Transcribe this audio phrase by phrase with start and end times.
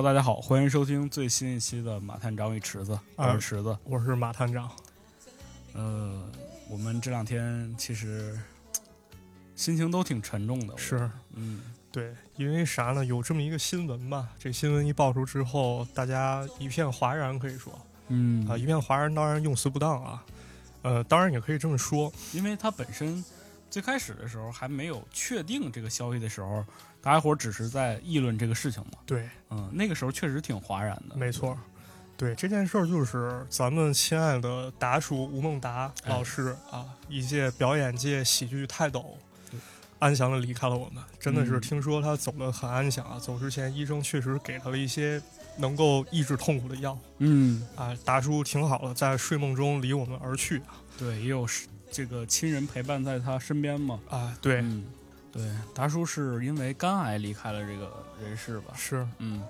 [0.00, 3.76] Hello，大家好，欢迎收听最新一期的《马探长与池子》，我啊是池子。
[3.84, 4.70] 我是马探长。
[5.74, 6.26] 呃，
[6.70, 8.40] 我们这两天其实
[9.54, 10.74] 心情都挺沉重的。
[10.78, 11.60] 是，嗯，
[11.92, 13.04] 对，因为啥呢？
[13.04, 17.78] 有这么一个新闻吧，这新闻一爆出之后，大家一片哗然，可以说
[18.08, 20.24] 嗯啊，一片哗然，当然用词不当啊，
[20.80, 23.22] 呃，当然也可以这么说，因为它本身
[23.68, 26.64] 最开始的时候还没有确定这个消息的时候，
[27.00, 28.98] 大家伙儿只是在议论这个事情嘛。
[29.06, 31.16] 对，嗯，那个时候确实挺哗然的。
[31.16, 31.58] 没错。
[32.16, 39.16] 对这件事儿，就是咱们亲爱的达叔吴孟达哎老师、啊，一届表演界喜剧泰斗，
[39.98, 41.02] 安详的离开了我们。
[41.18, 45.18] 真的是嗯听说他走的很安详啊，走之前医生确实给他了一些
[45.56, 46.98] 能够抑制痛苦的药。
[47.20, 50.60] 嗯，啊，达叔挺好的，在睡梦中离我们而去
[50.98, 53.98] 对，也有是这个亲人陪伴在他身边嘛。
[54.10, 54.84] 啊，对，嗯，
[55.32, 55.42] 对，
[55.74, 58.74] 达叔是因为肝癌离开了这个人世吧？
[58.76, 59.42] 是，嗯，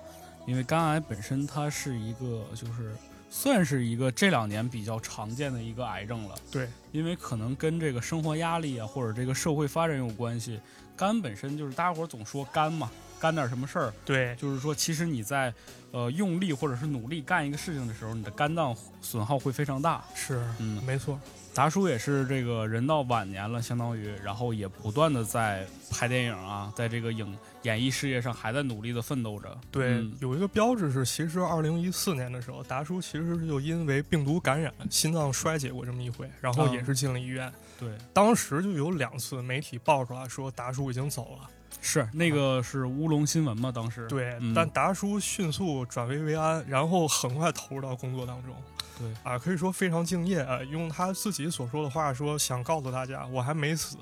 [0.45, 2.95] 因为肝癌本身它是一个就是
[3.29, 6.35] 算是一个这两年比较常见的一个癌症了。
[6.51, 10.59] 对，因为可能跟这个生活压力啊，或者这个社会发展有关系。
[10.95, 15.51] 肝本身就是大家伙儿总说肝嘛，干点什么事儿，对，就是说其实你在
[15.89, 20.03] 呃用力或者是努力干一个事情的时候，你的肝脏损耗会非常大。
[20.13, 21.19] 是，嗯，没错，
[21.53, 29.57] 达叔也是这个人到晚年了，相当于，然后也不断的在拍电影啊，在这个影演艺事业上还在努力的奋斗着。
[29.69, 37.51] 对，嗯有一个标志是，其实二零一四年的时候，达叔其实就因为病毒感染，心脏衰竭过这么一回，然后啊也是进了医院。
[37.77, 41.49] 对，当时就有两次媒体爆出来说达叔已经走了，
[41.81, 43.71] 是那个是乌龙新闻嘛？
[43.71, 48.55] 当时对，嗯但达叔迅速转危为安，然后很快投入到工作当中。
[49.01, 50.61] 对啊，可以说非常敬业啊。
[50.63, 53.97] 用他自己所说的话说，想告诉大家，我还没死。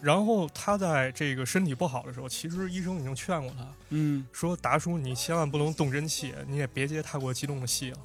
[0.00, 7.98] 然后他在这个身体不好的时候，其实医生已经劝过他嗯说：“达叔，你千万不能动真气，你也别接太过激动的戏了。”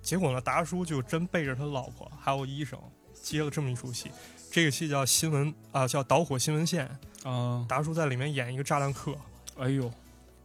[0.00, 2.78] 结果呢，达叔就真背着他老婆还有医生
[3.12, 4.10] 接了这么一出戏。
[4.52, 6.88] 这个戏叫新闻啊，叫导火新闻线。
[7.24, 9.14] 啊，达叔在里面演一个炸弹客，
[9.58, 9.92] 哎呦，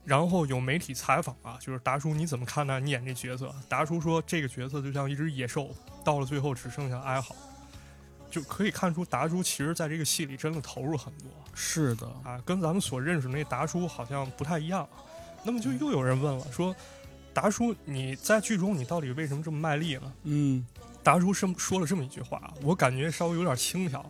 [0.05, 3.53] 然后有媒体采访啊，就是达叔你怎么看待你演这角色？
[3.67, 5.69] 达叔说这个角色就像一只野兽，
[6.03, 7.35] 到了最后只剩下哀嚎，
[8.29, 14.87] 就可以看出达叔其实在这个戏里真的投入很多是的，啊，跟咱们所认识的那达叔好像不太一样。
[15.43, 16.75] 那么就又有人问了，说
[17.33, 20.13] 达叔你在剧中你到底为什么这么卖力呢？
[20.23, 20.65] 嗯
[21.03, 24.03] 达叔是说了这么一句话，我感觉稍微有点轻佻。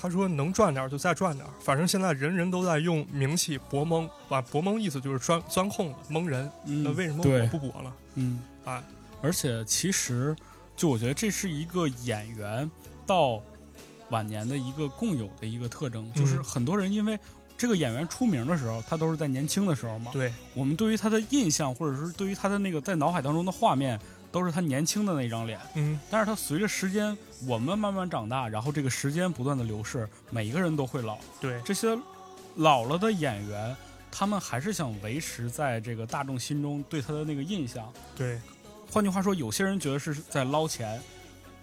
[0.00, 6.50] 他说：“能赚点就再赚点，反正现在人人都在用名气博蒙，啊，博蒙意思就是钻钻空子蒙人。
[6.64, 7.92] 嗯，那为什么对我不博了？
[8.14, 8.82] 嗯啊，
[9.20, 10.34] 而且其实
[10.76, 12.70] 就我觉得这是一个演员
[13.06, 13.40] 到
[14.08, 17.18] 晚年的一个共有的一个特征，就是嗯很多人因为。
[17.60, 20.10] 这个演员出名的时候，他都是在年轻的时候嘛。
[20.14, 24.00] 对，我们对于他的印象，或者是对于他的那个在脑海当中的画面，
[24.32, 25.58] 都是他年轻的那张脸。
[25.74, 31.18] 嗯，但是他随着时间，我们慢慢长大，然后这个时间不断的流逝，每一个人都会老。
[31.40, 31.98] 对，这些
[32.56, 33.76] 老了的演员，
[34.10, 37.92] 他们还是想维持在这个大众心中对他的那个印象。
[38.16, 38.40] 对，
[38.90, 41.00] 换句话说，有些人觉得是在捞钱，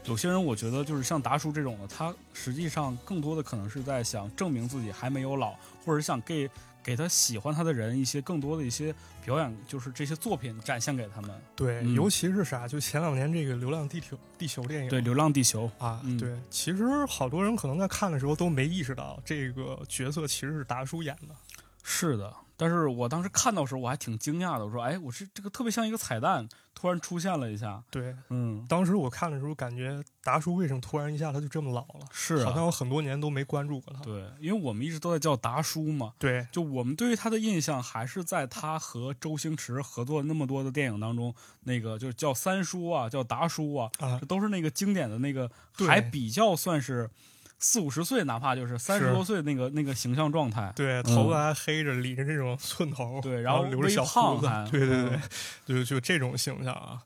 [0.05, 5.53] 有些人我觉得就是像达叔这种的，他实际上更多的可能是在想证明自己还没有老，
[5.85, 6.49] 或者想给
[6.87, 11.29] 给他喜欢他的人一些更多的一些表演，就是这些作品展现给他们。
[11.53, 21.35] 对，嗯尤其是啥，就前两年这个《流浪地球》地球电影，对，《流浪地球》啊，嗯对，其实好多人可能在看的时候都没意识到这个角色其实是达叔演的。
[21.83, 27.83] 是的，但是我当时看到的时候我还挺惊讶的，我说，哎，我是这个特别像一个彩蛋，突然出现了一下。
[27.91, 32.07] 对，嗯，当时我看的时候感觉达叔为什么突然一下他就这么老了？
[32.11, 34.01] 是啊，好像我很多年都没关注过他。
[34.01, 41.33] 对，因为我们一直都在叫达叔嘛，对，就我们对于他的印象还是在他和周星驰合作那么多的电影当中，
[41.65, 47.07] 那个就是叫三叔啊，叫达叔啊，啊这，都是那个经典的那个，对还比较算是
[47.59, 50.71] 四五十岁，哪怕就是三十多岁那个那个形象状态。
[50.75, 55.21] 对，头发还黑着，理着这种寸头，对然然后微留着小胡子胖，对对对嗯，
[55.65, 57.01] 就就这种形象啊。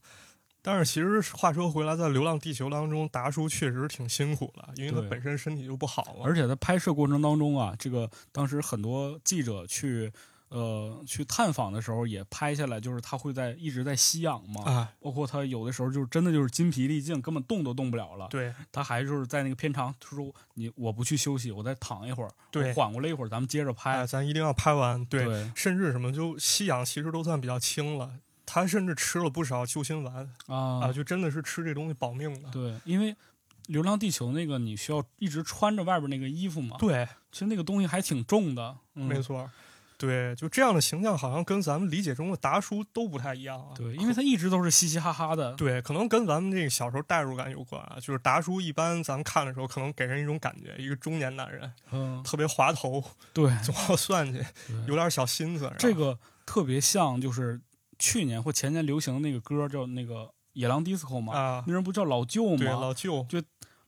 [0.63, 6.23] 但是其实话说回来，在《流浪地球》当中，达叔确实挺辛苦的，因为他本身身体就不好嘛。
[6.23, 10.11] 而且在拍摄过程当中啊，这个当时很多记者去
[10.51, 18.27] 呃去探访的时候也拍下来，就是他会在一直在吸氧嘛，啊，包括他有的时候就是真的就是筋疲力尽，根本动都动不了了。
[18.29, 23.93] 对他还就是在那个片场，他说你我不去休息，我再躺一会儿，对缓过来一会儿，咱们接着拍。
[23.93, 25.03] 哎，咱一定要拍完。
[25.05, 28.11] 对，对甚至什么就吸氧其实都算比较轻了。
[28.45, 32.49] 他甚至吃了不少救心丸啊啊，就真的是吃这东西保命的。
[32.49, 33.13] 对，因为
[33.67, 38.75] 《流浪地球》那个你需要一直穿着外边那个衣服嘛，对，其实那个东西还挺重的。
[38.95, 39.49] 嗯、没错。
[40.01, 43.67] 对，就这样的形象好像跟咱们理解中的达叔都不太一样啊。
[43.75, 45.53] 对，因为他一直都是嘻嘻哈哈的。
[45.53, 47.97] 对，可能跟咱们这个小时候代入感有关啊。
[48.01, 54.43] 就是达叔一般咱们看的时候，可能给人一种感觉，一个中年男人，嗯，特别滑头，对，总要算计，
[54.87, 55.71] 有点小心思。
[55.77, 57.61] 这个特别像，就是
[57.99, 60.15] 去年或前年流行的那个歌，叫那个
[60.53, 61.37] 《野狼 DISCO》嘛。
[61.37, 62.57] 啊，那人不叫老舅吗？
[62.57, 63.23] 对，老舅。
[63.29, 63.39] 就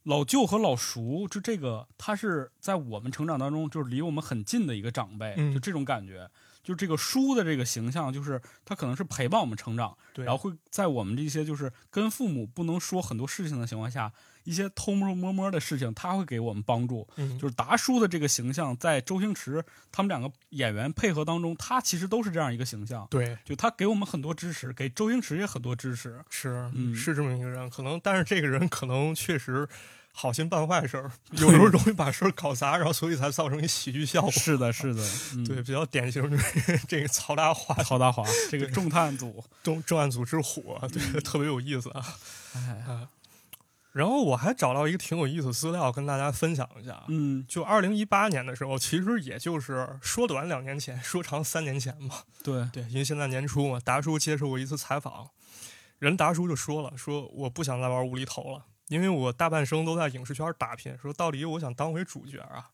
[0.04, 6.30] 老舅和老叔，就这个，他是在我们成长当中，就是离我们很近的一个长辈，嗯就这种感觉。
[6.64, 14.10] 就这个叔的这个形象，就是他可能是陪伴我们成长，然后会在我们这些就是跟父母不能说很多事情的情况下，
[14.44, 17.08] 一些偷摸摸摸的事情，他会给我们帮助。
[17.16, 23.08] 嗯，就是达叔的这个形象，在周星驰他们两个演员配合当中，他其实都是这样一个形象。
[23.10, 26.20] 对，就他给我们很多支持，给周星驰也很多支持。
[26.30, 27.70] 是，嗯是这么一个人。
[27.70, 29.68] 可能，但是这个人可能确实
[30.12, 34.32] 好心办坏事儿， 有时候容易把事儿搞砸，然后所以才造成一喜剧效果。
[34.32, 35.02] 是的，是的，
[35.36, 42.06] 嗯、对，比较典型就是 这个曹大华、曹大华这个重探组重重案组之虎，对，特别有意思啊。
[42.56, 43.08] 哎，啊，
[43.94, 47.06] 然后我还找到一个挺有意思的资料跟大家分享一下啊。
[47.10, 52.24] 嗯，就二零一八年的时候，其实也就是说短两年前，说长三年前嘛。
[52.44, 55.30] 对，对，因为现在年初嘛，达叔接受过一次采访，
[56.00, 62.72] 人达叔就说了，说我不想再玩无厘头了，因为我大半生都在影视圈打拼，说到底我想当回主角啊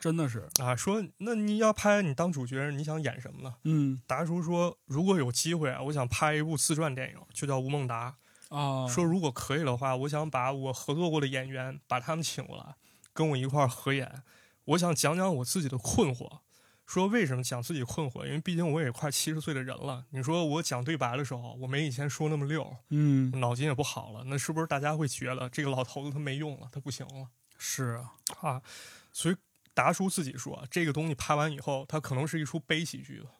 [0.00, 0.74] 真的是，啊！
[0.74, 3.54] 说那你要拍你当主角，你想演什么呢？
[3.64, 8.10] 嗯达叔说，如果有机会啊，我想拍一部自传电影，就叫《吴孟达》。
[8.50, 12.76] 啊，说如果可以的话，我想把我合作过的演员把他们请过来，
[13.12, 14.22] 跟我一块儿合演。
[14.66, 16.40] 我想讲讲我自己的困惑，
[16.86, 18.24] 说为什么讲自己困惑？
[18.26, 20.04] 因为毕竟我也快七十岁的人了。
[20.10, 28.62] 你说我讲对白的时候，我没以前说那么溜，嗯，脑筋也不好了，那是不是大家会觉得这个老头子他没用了，他不行了是啊，啊？
[29.12, 29.36] 所以
[29.74, 33.39] 达叔自己说，这个东西拍完以后，他可能是一出悲喜剧了对，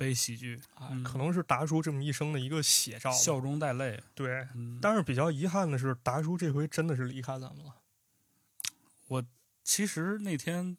[0.00, 0.58] 悲喜剧
[1.04, 3.12] 可能是达叔这么一生的一个写照。
[3.12, 7.74] 笑中带泪，对，嗯，但是比较遗憾的是，达叔这回真的是离开咱们了。
[9.08, 9.22] 我
[9.62, 10.74] 其实那天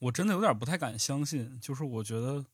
[0.00, 2.44] 我真的有点不太敢相信，就是我觉得，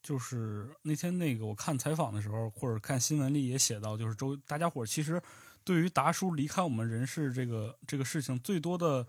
[0.00, 5.20] 就是那天那个我看采访的时候，或者看新闻里也写到，就是周大家伙其实
[5.64, 9.04] 对于达叔离开我们人世这个这个事情，最多的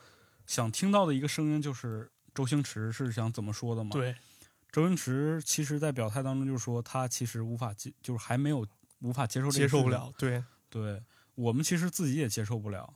[0.48, 4.16] 想听到的一个声音就是周星驰是想怎么说的嘛？，对，
[4.76, 8.68] 周星驰其实在表态当中就说他其实无法接，就是还没有
[9.00, 10.12] 无法接受这个接受不了。
[10.18, 11.02] 对，对
[11.36, 12.94] 我们其实自己也接受不了，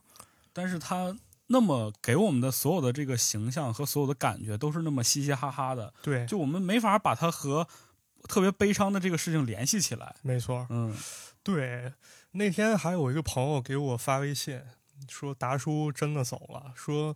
[0.51, 1.15] 但是他
[1.47, 7.65] 那么给我们的所有的这个形象和所有的感觉都是那么嘻嘻哈哈的，对，就我们没法把它和
[8.27, 10.17] 特别悲伤的这个事情联系起来。
[10.21, 10.67] 没错。
[10.69, 10.93] 嗯
[11.43, 11.93] 对，
[12.31, 14.61] 那天还有一个朋友给我发微信
[15.07, 16.73] 说，达叔真的走了。
[16.75, 17.15] 说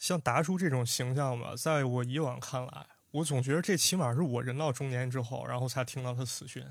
[0.00, 6.64] 像达叔这种形象吧，在我以往看来，我总觉得这起码是我人到中年之后，然后才听到他死讯。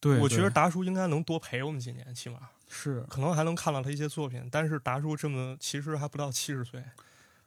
[0.00, 4.48] 对，我觉得达叔应该能多陪我们几年，起码是可能还能看到他一些作品。
[4.50, 6.82] 但是达叔这么其实还不到七十岁，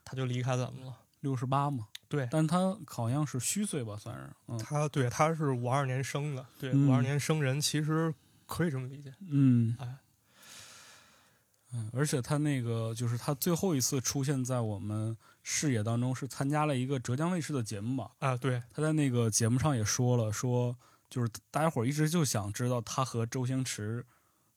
[0.04, 0.94] 他就离开咱们了。
[1.22, 8.14] 六十八嘛，对，但他好像是虚岁吧，算是嗯他对他是五二年生的，对嗯五二年生人，其实
[8.46, 9.12] 可以这么理解。
[9.28, 9.96] 嗯哎
[11.76, 18.10] 嗯，而且他那个就是他最后一次出现在我们视野当中，是参加了一个浙江卫视的节目嘛。
[18.20, 20.76] 啊，对，他在那个节目上也说了，说
[21.10, 24.06] 就是大家伙儿一直就想知道他和周星驰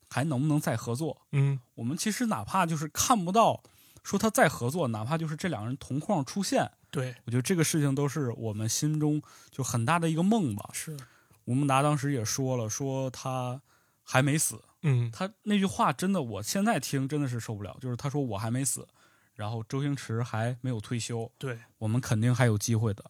[0.08, 1.20] 还能不能再合作。
[1.32, 3.62] 嗯，我们其实哪怕就是看不到
[4.04, 9.20] 说他再合作，哪怕就是这两个人同框出现，对，我觉得这个事情都是我们心中
[9.50, 10.70] 就很大的一个梦吧。
[10.72, 10.96] 是，
[11.44, 13.60] 吴孟达当时也说了，说他
[14.04, 14.62] 还没死。
[14.82, 17.76] 嗯，他那句话真的，我现在听真的是受不了。
[17.80, 18.86] 就是他说我还没死，
[19.34, 23.04] 然后周星驰还没有退休，对，我们肯定还有机会的。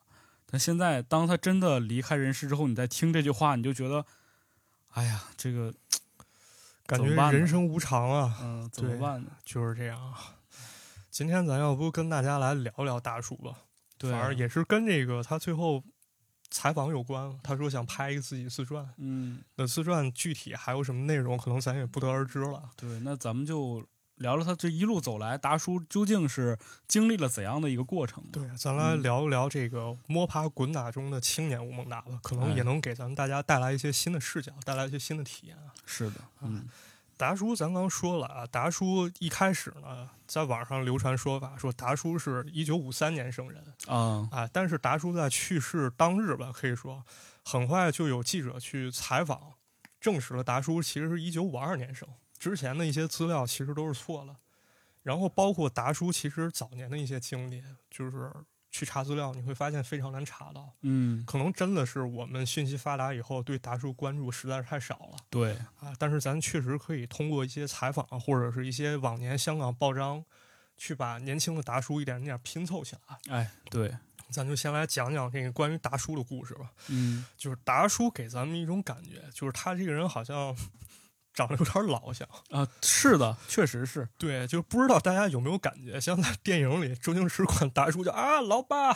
[0.50, 4.06] 但现在当他真的离开人世之后，你再听这句话，你就觉得，
[4.92, 5.74] 哎呀，这个
[6.86, 9.30] 感觉人生无常啊，嗯、怎么办呢？
[9.44, 10.36] 就是这样啊。
[11.10, 13.58] 今天咱要不跟大家来聊聊大叔吧，
[13.98, 15.82] 对，反正也是跟这个他最后
[16.50, 17.32] 采访有关。
[17.42, 22.70] 他说想拍一个自己自传，嗯，那自传具体还有什么内容，可能咱也不得而知了。
[22.76, 23.86] 对，那咱们就
[24.16, 28.24] 聊聊他这一路走来，达叔究竟是经历了怎样的一个过程？
[28.32, 35.72] 对，咱来嗯聊一聊这个摸爬滚打中的青年吴孟达吧，可能哎也能给咱们大家带来一些新的视角，带来一些新的体验啊。
[35.86, 36.66] 是的，嗯
[37.18, 47.04] 达叔，咱刚说了啊，达叔一开始呢，在网上流传说法说达叔是一九五三年生人啊，啊，但是达叔在去世当日吧，可以说
[47.44, 49.52] 很快就有记者去采访，
[50.00, 52.08] 证实了达叔其实是一九五二年生，
[52.38, 54.36] 之前的一些资料其实都是错了。
[55.02, 58.30] 然后包括达叔其实早年的一些经历，就是
[58.78, 60.72] 去查资料，你会发现非常难查到。
[60.82, 65.92] 嗯，可能真的是我们信息发达以后，对达叔关注实在是太少了对，啊。
[65.98, 70.24] 但是咱确实可以通过一些采访或者是一些往年香港报章，
[70.76, 73.36] 去把年轻的达叔一点一点拼凑起来。
[73.36, 73.92] 哎，对，
[74.30, 76.70] 咱就先来讲讲这个关于达叔的故事吧。
[76.86, 80.56] 嗯，就是达叔给咱们一种感觉，就是他这个人好像
[81.38, 82.26] 长得有点老像。
[82.50, 88.92] 啊，是的，确实是，对，就不知道大家有没有感觉，像在电影里，周星驰管达叔叫啊老爸，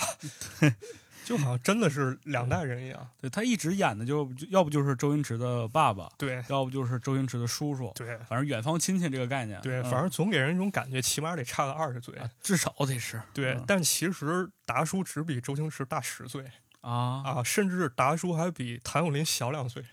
[1.24, 3.08] 就好像真的是两代人一样。
[3.20, 12.12] 对他一直演的就就要不就是周星驰的爸爸，对要不就是周星驰的叔叔，对反正远方亲戚这个概念，对，嗯反正总给人一种感觉，起码得差个二十岁。
[12.16, 16.44] 啊至少得是对，嗯但其实达叔只比周星驰大十岁
[16.80, 19.84] 啊啊，甚至达叔还比谭咏麟小两岁。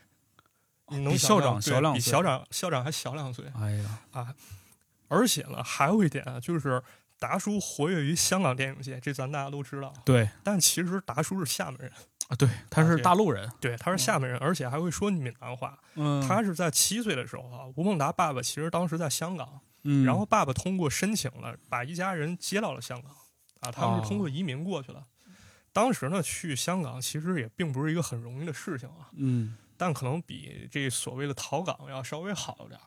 [0.91, 3.46] 你能比校长小两岁比校长校长还小两岁。
[3.55, 4.36] 哎呀啊，
[5.08, 6.81] 而且呢，还有一点啊，就是
[7.17, 9.93] 达叔活跃于香港电影界，这咱大家都知道。
[10.05, 11.91] 对但其实达叔是厦门人，
[12.29, 15.77] 啊，对，他是大陆人，对，他是厦门人，而且还会说闽南话。
[15.96, 23.12] 嗯，他是在七岁的时候啊，吴孟达爸爸其实当时在香港，嗯，然后爸爸通过申请了，把一家人接到了香港，
[23.60, 25.03] 啊，他们哦是通过移民过去了。
[25.72, 32.83] 当时呢，去香港其实也并不是一个很容易的事情啊，嗯但可能比这所谓的逃港要稍微好一点儿。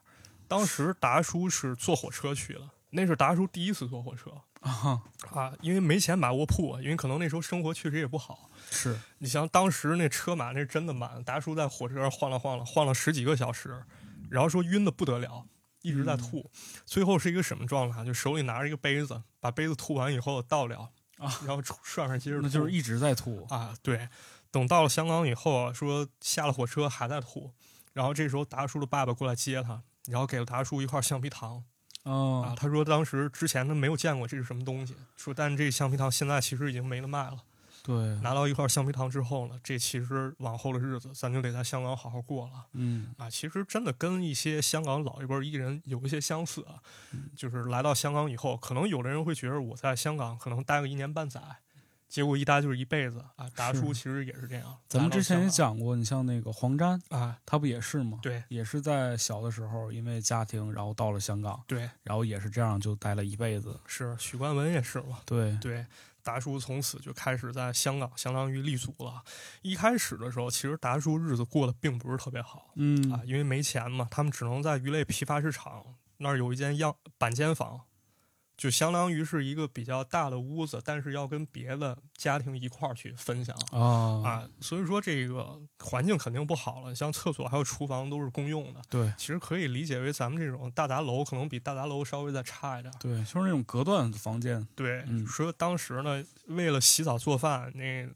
[0.46, 4.30] 当时达叔是坐火车去了，那是达叔第一次坐火车
[4.60, 8.50] 啊，啊，因为没钱买卧铺，因为可能那时候生活确实也不好。
[8.70, 13.82] 是你像当时那车马那是真的满，达叔在火车上晃了晃了，晃了十几个小时，
[14.30, 15.46] 然后说晕的不得了，
[15.80, 16.50] 一直在吐，
[16.84, 18.04] 最后是一个什么状态？
[18.04, 24.06] 就手里拿着一个杯子，把杯子吐完以后倒了啊，然后涮涮接着吐，那就是一直在吐，啊，对。
[24.52, 27.50] 等到了香港以后啊，说下了火车还在吐，
[27.92, 31.64] 然后这时候达叔的爸爸过来接他，然后给了达叔一块橡皮糖
[32.04, 32.12] 啊。
[32.12, 37.38] 哦，他说当时之前他没有见过这是什么东西，说但这橡皮糖现在其实已经没得卖了。
[37.84, 43.28] 对，拿到一块橡皮糖之后呢，这其实往后的日子咱就得在香港好好过了嗯啊。
[43.28, 46.78] 其实真的跟一些香港老一辈艺人有一些相似啊，
[47.10, 51.40] 嗯就是来到香港以后，可能有的人会觉得我在香港可能待个一年半载，
[52.12, 53.48] 结果一搭就是一辈子啊。
[53.56, 58.18] 达叔其实也是这样，咱们之前也讲过，你像那个黄沾，啊，他不也是吗？
[58.20, 63.80] 对也是在小的时候因为家庭，然后到了香港，对，然后也是这样就待了一辈子。
[63.86, 65.86] 是许冠文也是嘛，对，对。
[66.24, 69.20] 达叔从此就开始在香港相当于立足了。
[69.62, 75.84] 一开始的时候，其实达叔日子过得并不是特别好嗯啊，因为没钱嘛，他们只能在鱼类批发市场
[76.18, 77.80] 那儿有一间样板间房，
[78.62, 86.94] 就相当于是一个比较大的屋子，但是要跟别的家庭一块儿去分享啊啊，所以说这个环境肯定不好了。
[86.94, 92.94] 像厕所还有厨房都是公用的，对其实可以理解为咱们这种大杂楼，可能比大杂楼稍微再差一点。
[93.00, 94.64] 对，就是那种隔断房间。
[94.76, 98.08] 对，嗯说当时呢，为了洗澡做饭，那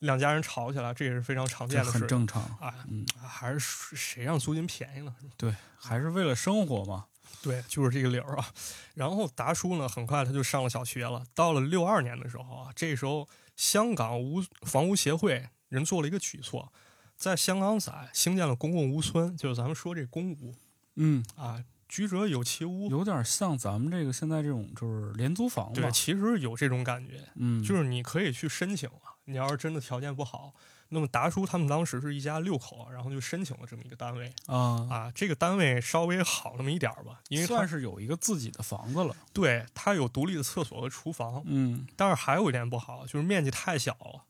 [0.00, 1.92] 两家人吵起来，这也是非常常见的。
[1.92, 3.60] 很正常，啊，嗯，还是
[3.94, 5.14] 谁让租金便宜呢？
[5.36, 7.06] 对，还是为了生活嘛。
[7.42, 8.46] 对，就是这个理儿啊。
[8.94, 11.24] 然后达叔呢，很快他就上了小学了。
[11.34, 16.72] 到了六二年的时候啊，这时候香港屋房屋协会人做了一个举措，
[17.16, 20.54] 在香港仔兴建了公共屋村，就是咱们说这公屋
[20.96, 22.90] 嗯，啊，居者有其屋。
[22.90, 25.90] 有点像咱们这个现在这种就是廉租房吧对，。
[25.90, 29.14] 其实有这种感觉，嗯，就是你可以去申请啊。
[29.24, 30.54] 你要是真的条件不好，
[30.88, 35.12] 那么达叔他们当时是一家六口，然后就申请了这么一个单位啊，啊。
[35.14, 39.14] 这个单位稍微好那么一点儿吧，因为它算是有一个自己的房子了。
[39.32, 44.22] 对它有独立的厕所和厨房，嗯，但是还有一点不好，就是面积太小了。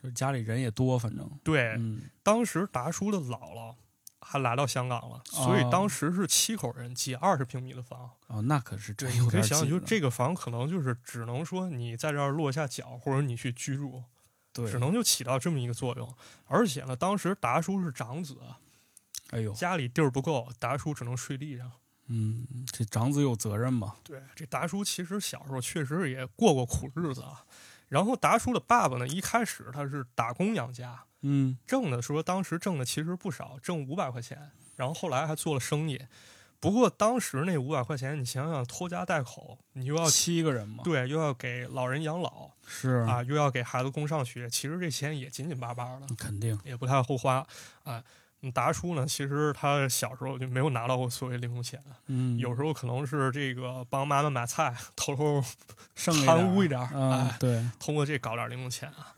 [0.00, 1.30] 就是家里人也多，反正。
[1.44, 3.74] 对，嗯，当时达叔的姥姥
[4.18, 8.10] 还来到香港了，所以哦当时是七口人挤二十平米的房。
[8.26, 14.02] 哦，那可是真对，有你可以想想，就这个房可能就是只能说你在这儿落下脚，或者你去居住，
[14.52, 16.14] 对，只能就起到这么一个作用。
[16.46, 18.36] 而且呢，当时达叔是长子，
[19.30, 21.72] 哎呦，家里地儿不够，达叔只能睡地上。
[22.08, 23.96] 嗯，这长子有责任嘛？
[24.02, 27.44] 对，这达叔其实小时候确实也过过苦日子啊。
[27.88, 34.50] 然后达叔的爸爸呢，一开始他是打工养家，嗯，挣的说当时挣的其实不少，挣五百块钱。
[34.76, 36.00] 然后后来还做了生意，
[36.62, 40.84] 不过当时那五百块钱，你想想拖家带口，你又要七个人嘛。
[40.84, 46.56] 对，又要给老人养老是，啊，又要给孩子供上学，其实这钱也紧紧巴巴的，肯定。
[46.64, 47.44] 也不太够花
[47.82, 48.02] 啊。
[48.44, 55.40] 嗯达叔呢，其实他小时候就没有拿到过所谓零用钱，嗯，有时候可能是这个帮妈妈买菜，偷偷
[55.94, 59.14] 剩贪污一点哎，，对，通过这搞点零用钱啊。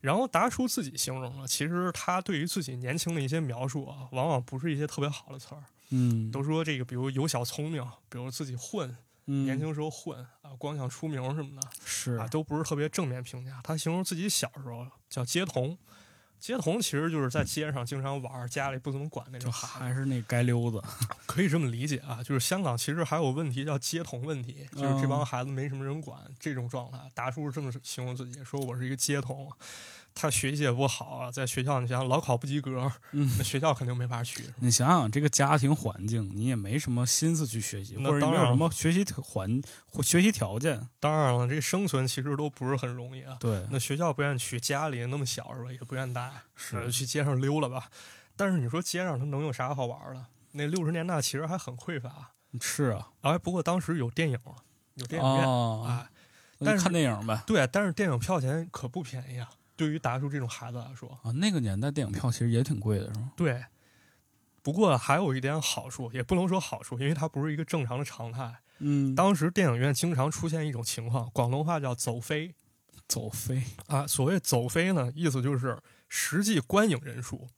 [0.00, 8.96] 然后达叔自己形容了，其实他对于自己年轻的一些描述啊，往往不是一些特别好的词儿，嗯，都说这个，比如有小聪明，比如自己混
[9.26, 13.60] 嗯年轻时候混啊，光想出名什么的是啊，都不是特别正面评价。
[13.62, 15.78] 他形容自己小时候叫街童，
[16.40, 20.82] 街童其实就是在街上经常玩儿，家里不怎么管那种还是那街溜子，
[21.24, 22.20] 可以这么理解啊。
[22.22, 26.98] 就是香港其实还有问题叫街童问题，就是这帮嗯孩子没什么人管这种状态。
[27.14, 29.48] 达叔是这么形容自己，说我是一个街童。
[30.14, 34.44] 他学习也不好啊，在学校你想老考不及格，嗯那学校肯定没法去。
[34.60, 39.62] 你想想这个家庭环境，你也没什么心思去学习，那或者没有当然什么学习环
[40.02, 40.88] 学习条件。
[41.00, 43.36] 当然了，这生存其实都不是很容易啊。
[43.40, 47.88] 对，那学校不愿意去，家里那么小是吧，也不愿意带，是去街上溜了吧。
[48.36, 50.24] 但是你说街上他能有啥好玩的？
[50.52, 54.38] 那六十年代其实还很匮乏，是啊，哎，不过当时有电影，
[54.94, 56.06] 有电影院，哦，哎，
[56.58, 57.42] 但是看电影呗。
[57.46, 59.48] 对，但是电影票钱可不便宜啊。
[59.82, 63.32] 对于达叔这种孩子来说，啊，那个年代电影票其实也挺贵的，是吗？
[63.36, 63.64] 对。
[64.62, 68.60] 不过还有一点好处，也不能说好处，因为它不是一个正常的常态。
[68.78, 72.54] 嗯，当时电影院经常出现一种情况，广东话叫“走飞
[73.08, 74.06] 走飞”啊。
[74.06, 75.76] 所谓“走飞”呢，意思就是
[76.08, 77.48] 实际观影人数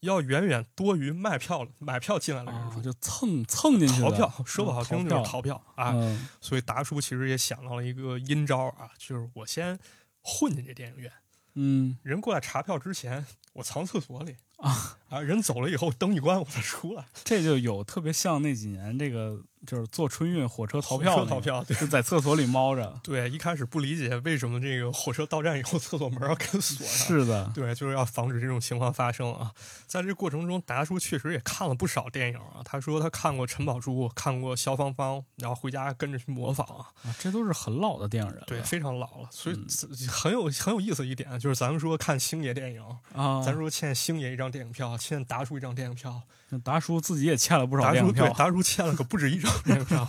[0.00, 2.80] 要远远多于卖票买票进来的人啊，数。
[2.80, 5.92] 就蹭蹭进去逃票，说不好听就是嗯逃票啊。
[5.94, 9.78] 嗯所以达叔其实也想到了一个阴招啊，就是我先
[10.22, 11.12] 混进这电影院，
[11.54, 11.96] 嗯。
[12.02, 14.36] 人过来查票之前， 我藏厕所里。
[14.58, 14.98] 啊。
[15.08, 17.06] 啊，人走了以后灯一关，我再出来。
[17.24, 21.62] 这就有特别像那几年这个就是坐春运火车逃票逃票。
[21.64, 22.98] 对就在厕所里猫着。
[23.02, 27.06] 对，一开始不理解为什么这个火车到站以后厕所门要给锁上。
[27.06, 29.52] 是的，对，就是要防止这种情况发生啊！
[29.86, 32.62] 在这过程中，达叔确实也看了不少电影啊。
[32.64, 36.86] 他说他看过陈宝珠，看过萧芳芳，然后回家跟着去模仿啊。
[37.04, 38.44] 啊，这都是很老的电影人了。
[38.46, 42.82] 对，非常老了，所以嗯很有很有意思一点，就是咱们说看星爷电影，
[43.14, 46.22] 啊，咱说欠星爷一张电影票，欠达叔一张电影票，
[46.62, 48.26] 达叔自己也欠了不少电影票。
[48.26, 50.08] 对达叔欠了可不止一张电影票。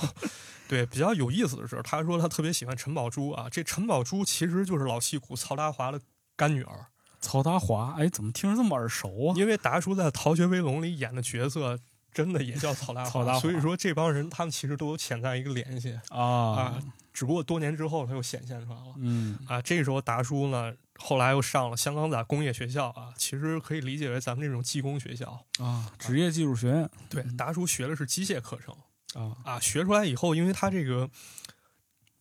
[0.68, 6.02] 对，比较有意思的是，他说他特别喜欢陈宝珠啊，这陈宝珠其实就是老戏骨曹达华的
[6.36, 6.88] 干女儿，
[7.22, 9.36] 曹达华，哎，怎么听着这么耳熟啊？
[9.38, 11.80] 因为达叔在《逃学威龙》里演的角色。
[12.16, 18.94] 真的也叫曹达 曹达华所以说这帮人他们其实都有潜在一个联系啊啊，只不过多年之后他又显现出来了。
[19.00, 25.46] 嗯啊，这时候达叔呢，后来又上了香港仔工业学校啊，其实可以理解为咱们这种技工学校。
[25.60, 28.74] 啊，职业技术学院对，达叔学的是机械课程
[29.16, 31.10] 啊，啊，学出来以后，因为他这个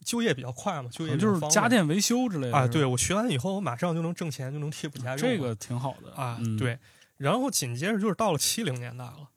[0.04, 5.18] 就业比较快嘛，就业就是家电维修之类的啊，对我学完以后，我马上就能挣钱，就能贴补家用。
[5.18, 6.78] 这个挺好的啊，嗯，对，
[7.16, 9.28] 然后紧接着就是到了七零年代了。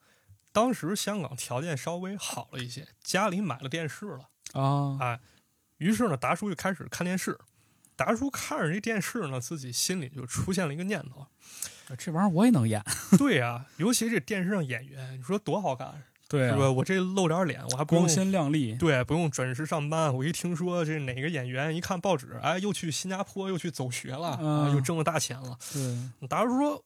[0.54, 5.20] 当时香港条件稍微好了一些，家里买了电视了，啊，哎，
[5.78, 7.38] 于是呢，达叔就开始看电视。
[7.96, 11.26] 达叔看着这电视呢，自己心里就出现了一个念头：
[11.98, 12.84] 这玩意儿我也能演，
[13.18, 16.72] 对呀、尤其这电视上演员，你说多好看，对啊，是吧？
[16.72, 20.14] 我这露点脸，我还不光鲜亮丽，对，不用准时上班。
[20.14, 25.58] 我一听说这哪个演员，一看报纸，哎，又去新加坡，又去走学了，又挣了大钱了。
[25.74, 26.84] 对，达叔说：“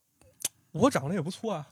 [0.72, 1.66] 我长得也不错啊，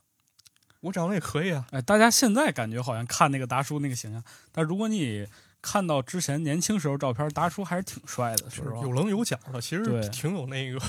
[0.80, 1.66] 我长得也可以啊。
[1.70, 5.26] 哎，大家现在感觉好像看那个达叔那个形象，但如果你
[5.62, 8.90] 看到之前年轻时候照片，达叔还是挺帅的，是吧有。
[8.90, 10.80] 棱有角的，其实挺有那个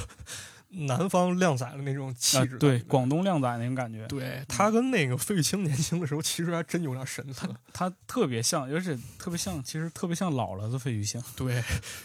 [0.74, 7.42] 南方靓仔的那种气啊质、对，广东靓仔那种感觉，对他跟那个费玉清年轻的时候，其实还真有点神似。
[7.74, 11.22] 他特别像，而且特别像，其实特别像老了的费玉清。
[11.36, 11.62] 对，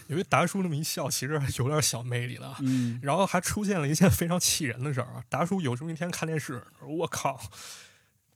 [0.07, 2.57] 因为达叔那么一笑，其实还有点小魅力了。
[2.59, 5.23] 嗯，然后还出现了一件非常气人的事儿啊！
[5.29, 7.39] 达叔有这么一天看电视，我靠，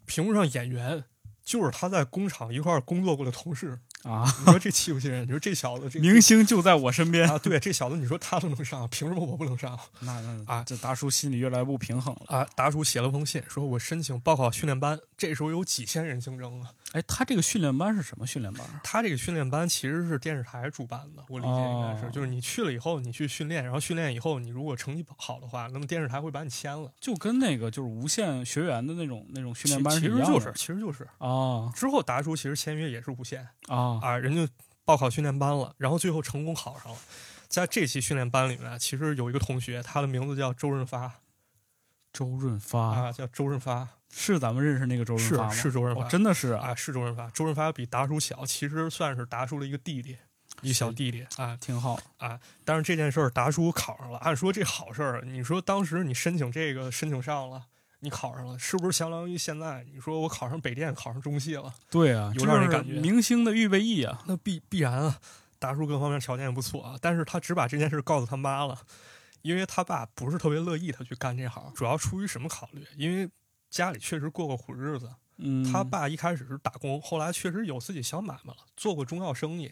[0.05, 1.03] 屏幕上演员
[1.43, 5.23] 就是他在工厂一块工作过的同事，啊， 你说这气不气人？
[5.23, 7.29] 你说这小子这明星就在我身边。
[7.29, 12.37] 啊，对，这小子你说他都能上，凭什么我不能上那那啊这达叔心里越来越不平衡了。
[12.39, 12.47] 啊？
[12.55, 16.71] 达叔写了封信，说我申请报考训练班，这时候有几千人竞争啊。
[16.93, 18.65] 哎，他这个训练班是什么训练班？
[18.83, 26.91] 他这个训练班其实是电视台主办的，我理解应该是，哦就是你去了以后，你去训练，然后训练以后，你如果成绩好的话，那么电视台会把你签了。
[26.99, 29.93] 就跟那个就是无限学员的那种那种训练班。
[29.97, 31.07] 其实就是，其实就是。
[31.19, 34.47] 啊之后达叔其实签约也是无限啊啊，人家
[34.85, 36.97] 报考训练班了，然后最后成功考上了。
[37.47, 41.19] 在这期训练班里面，其实有一个同学，他的名字叫周润发
[42.13, 45.49] 周润发、啊，叫周润发，是咱们认识那个周润发吗？
[45.49, 47.29] 是周润发，哦，真的是啊，啊，是周润发。
[47.29, 50.17] 周润发比达叔小，其实算是达叔的一个弟弟，
[50.61, 51.57] 一个小弟弟啊。
[51.57, 52.39] 挺好啊。
[52.65, 57.67] 但是这件事儿达叔考上了，按说这好事儿，你说当时你申请这个申请上了，
[58.03, 61.73] 你考上了，是不是相当于现在你说我考上北电，考上中戏了？
[61.89, 64.21] 对啊，有点那感觉明星的预备役啊。
[64.25, 65.19] 那必必然啊，
[65.59, 68.77] 达叔各方面条件也不错啊，但是他只把这件事告诉他妈了，
[69.43, 72.85] 因为他爸不是特别乐意他去干这行，主要出于什么考虑？
[72.97, 73.29] 因为
[73.69, 79.71] 家里确实过过苦日子嗯，他爸一开始是打工，后来确实有自己小买卖了，做过中药生意。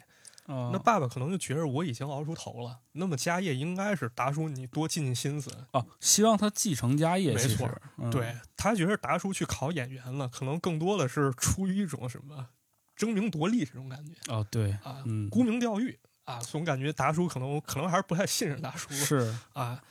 [0.49, 5.51] 哦那爸爸可能就觉着我已经熬出头了，那么家业应该是达叔你多尽尽心思。
[5.71, 12.49] 啊，希望他继承家业，没错嗯对他觉得达叔去考演员了，可能更多的是出于一种什么
[12.95, 19.83] 争名夺利这种感觉哦，对，啊，嗯沽名钓誉啊，总感觉达叔可能可能还是不太信任达叔是啊。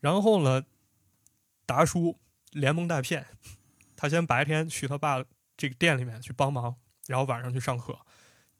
[0.00, 0.64] 然后呢，
[1.66, 2.18] 达叔
[2.50, 3.26] 连蒙带骗，
[3.94, 5.22] 他先白天去他爸
[5.56, 6.74] 这个店里面去帮忙，
[7.06, 7.98] 然后晚上去上课。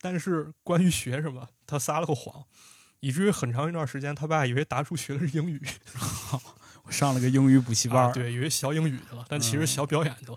[0.03, 2.45] 但是关于学什么，他撒了个谎，
[2.99, 5.63] 以至于很长一段时间，他爸以为达叔学的是英语，
[6.83, 10.37] 我上了个英语补习班，啊对，以为学英语去了，但其实嗯学表演去了。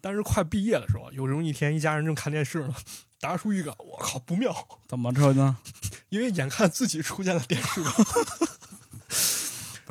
[0.00, 2.74] 但是快毕业的时候，有这么一天，一家人正看电视呢，
[3.18, 4.54] 达叔一个，我靠，不妙，
[4.86, 5.56] 怎么着呢？
[6.10, 7.82] 因为眼看自己出现了电视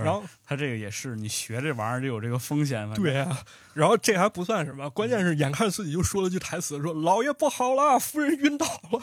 [0.04, 3.38] 然后他这个也是，你学这玩意儿就有这个风险，反正对啊，
[3.74, 9.02] 然后这还不算什么，关键是眼看自己就说了句台词，说老爷不好了，夫人晕倒了，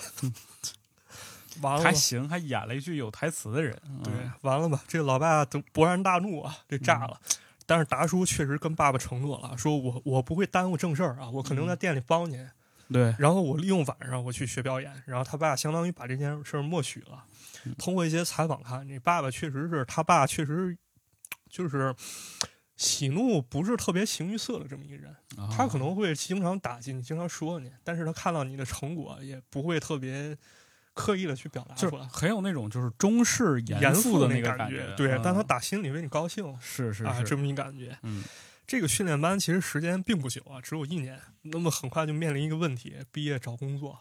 [1.63, 1.83] 完了。
[1.83, 4.83] 还行，还演了一句有台词的人，嗯对，完了吧？
[4.89, 7.21] 这老爸都勃然大怒啊，这炸了。
[7.67, 12.47] 但是达叔确实跟爸爸承诺了，说我我不会耽误正事儿啊，我肯定在店里帮您。
[12.93, 17.25] 对，然后我利用晚上我去学表演，然后他爸相当于把这件事儿默许了。
[17.79, 20.77] 通过一些采访看，这爸爸确实是他爸，确实
[21.49, 21.95] 就是
[22.77, 25.15] 喜怒不是特别形于色的这么一个人。
[25.57, 30.37] 他可能能会经常打击你，经常说你，但是他看到你的成果，也不会特别
[30.95, 37.97] 刻意的去表达出来，是很有那种就是中式严肃的那个感觉，对，嗯但他打心里为你高兴啊，是是啊，这么一感觉。
[38.03, 38.25] 嗯
[38.67, 41.21] 这个训练班其实时间并不久啊，只有一年。
[41.43, 43.99] 那么很快就面临一个问题，毕业找工作。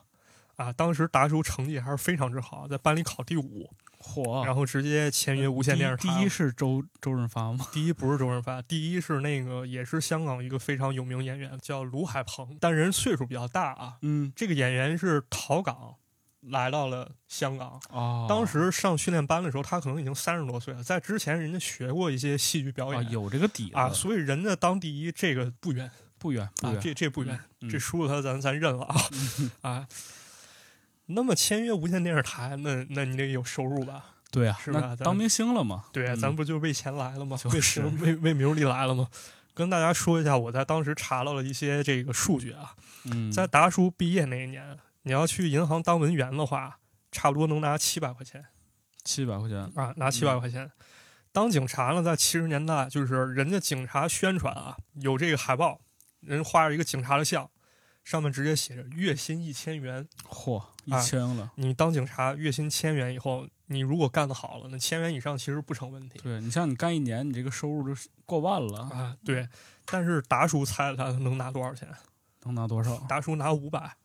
[0.55, 3.69] 啊，当时达叔成绩还是非常之好，在班里考第五，
[4.03, 6.19] 嚯，然后直接签约无线电视台了。
[6.19, 7.65] 第一是周周润发吗？
[7.71, 13.93] 第一不是周润发，第一是那个也是香港一个非常有名演员，叫卢海鹏，但人岁数比较大啊。
[14.01, 15.95] 嗯这个演员是逃港
[16.41, 25.89] 来到了香港，哦，当时上训练班的时候，他可能已经三十多岁了，在之前人家学过一些戏剧表啊演有这个底子啊，所以人家当第一这个不远
[26.19, 28.95] 不远不啊，这这不远，嗯这输了他咱咱认了啊
[29.61, 29.87] 啊。
[31.13, 34.05] 那么签约无线电视台，那那你得有收入吧？
[34.31, 35.85] 对啊，是吧当明星了嘛？
[35.93, 37.37] 对，啊咱不就为钱来了吗？
[37.45, 39.07] 为就是名为为名利来了吗？
[39.53, 42.73] 跟大家说一下，我在当时查到了一些这个数据啊，
[43.05, 46.79] 嗯，在达叔毕业那一年，你要去银行当文员的话，
[47.11, 48.43] 差不多能拿七百块钱
[49.03, 50.71] 七百块钱，啊，拿七百块钱。
[51.31, 55.79] 当警察呢，在七十年代，就是人家警察宣传啊，有这个海报，
[56.21, 57.47] 人画着一个警察的像，
[58.03, 60.07] 上面直接写着月薪一千元。
[60.29, 61.51] 嚯，一啊千了。
[61.55, 69.17] 你当警察月薪千元以后，你如果干得好了，那千元以上其实不成问题对你像你干一年，你这个收入就过万了，啊。
[69.23, 69.47] 对，
[69.85, 71.87] 但是达叔猜他能拿多少钱？
[72.43, 72.97] 能拿多少？
[73.07, 73.95] 达叔拿五百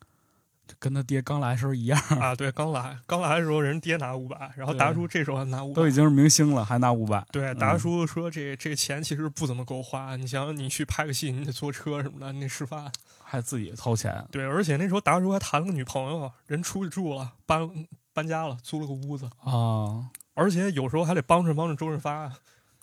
[0.69, 2.37] 这跟他爹刚来的时候一样，啊。
[2.37, 5.93] 对，刚来刚来的时候，人爹拿五百，然后达叔这时候还拿五百都已。
[5.93, 7.27] 经是明星了，还拿五百。
[7.33, 10.15] 对，嗯达叔说这这钱其实不怎么够花。
[10.15, 12.93] 你想想，你去拍个戏，你得坐车什么的，你得吃饭。
[13.29, 17.69] 还自己掏钱，对，而且那时候达叔还谈了个女朋友，人出去住了，搬
[18.13, 22.33] 搬家了，租了个屋子，啊，而且有时候还得帮衬帮衬周润发。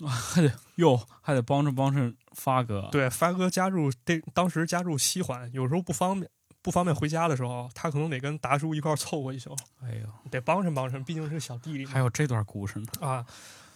[0.05, 6.29] 还得哟，还得帮着帮衬发哥。，对，发哥家住这当时家住西环，有时候不方便
[6.61, 11.85] 不方便回家的时候，他可能得跟达叔一块凑合一宿，哎呦，得帮衬帮衬，毕竟是个小弟弟。
[11.85, 12.87] 还有这段故事呢。
[12.99, 13.25] 啊，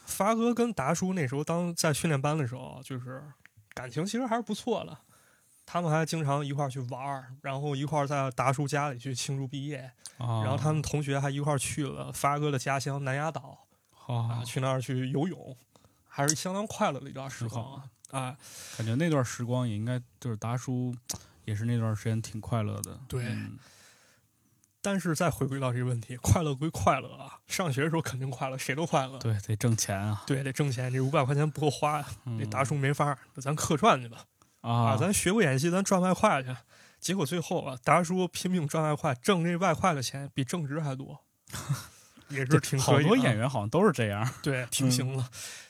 [0.06, 3.24] 发哥跟达叔那时候当在训练班的时候，就是
[3.74, 4.98] 感情其实还是不错的。
[5.72, 9.78] 他们还经常一块儿去玩儿，然后一块儿在达叔家里去庆祝毕业，
[10.18, 13.56] 啊，然后他们同学还一块儿去了发哥的家乡南丫岛
[14.44, 15.56] 去那儿去游泳，
[16.08, 17.84] 还是相当快乐的一段时光啊。
[18.10, 18.36] 啊，
[18.80, 20.92] 感觉那段时光也应该就是达叔，
[21.46, 23.00] 也是那段时间挺快乐的。
[23.08, 23.60] 对嗯
[24.82, 29.20] 但是再回归到这个问题，快乐归快乐啊，上学的时候肯定快乐，谁都快乐。
[29.20, 30.24] 对，得挣钱啊。
[30.26, 34.26] 对，得挣钱，这五百块钱不够花呀，这嗯达叔没法，那咱客串去吧。
[34.62, 36.56] 啊，啊，咱学过演戏，咱赚外快去。
[37.00, 41.24] 结果最后啊，达叔拼命赚外快，挣这外快的钱比正职还多，
[42.30, 45.30] 也是挺好多演员好像都是这样对 挺行了。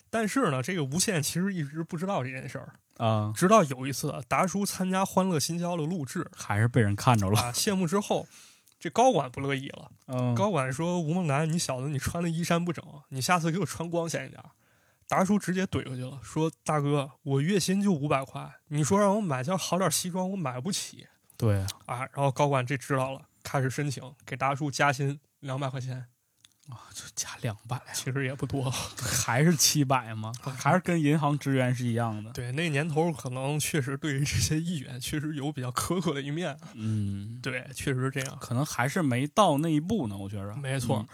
[0.10, 7.39] 但是呢，这个无线其实一直不知道这件事儿，啊，直到有一次啊达叔参加《欢乐新交》的录制还是被人看着了。
[7.39, 8.28] 啊，谢幕之后，
[8.80, 9.91] 这高管不乐意了。
[10.08, 14.49] 嗯，高管说：“吴梦楠，你小子你穿的衣衫不整，你下次给我穿光鲜一点儿。”
[15.10, 26.06] 达叔直接怼回去了，说：“大哥，我月薪就五百块，你说让我买件好点西装，我买不起。”对，啊，然后高管这知道了，开始申请给达叔加薪两百块钱
[26.67, 28.69] 啊就加两百，其实也不多。
[29.02, 30.32] 还是七百吗？
[30.43, 32.32] 还是跟银行职员是一样的？
[32.34, 36.56] 对，那年头可能确实对于这些议员确实有比较苛刻的一面。
[36.76, 38.38] 嗯，对，确实是这样。
[38.39, 40.56] 可能还是没到那一步呢，我觉着。
[40.58, 40.98] 没错。
[41.00, 41.08] 嗯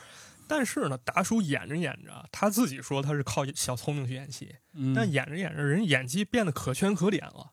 [0.47, 7.51] 但是呢，达叔演着演着，他自己说他是靠小聪明去演戏，嗯，但演着演着，人演技变得可圈可点了。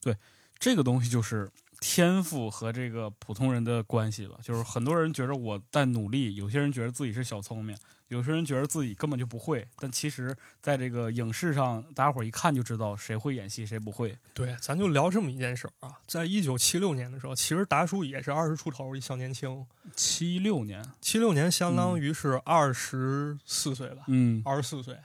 [0.00, 0.16] 对
[0.58, 4.38] 这个东西就是天赋和这个普通人的关系了。
[4.42, 7.76] 就是很多人觉得我在努力，有些人觉得自己是小聪明，
[8.08, 9.66] 有些人觉得自己根本就不会。
[9.78, 14.16] 但其实，在这个影视上，大家伙儿一看就知道谁会演戏，谁不会。
[14.32, 24.96] 对，咱就聊这么一件事儿啊，在一九七六年的时候，其实达叔也是二十出头一小年轻，七六年，七六年相当于是二十四岁吧，嗯，二十四岁，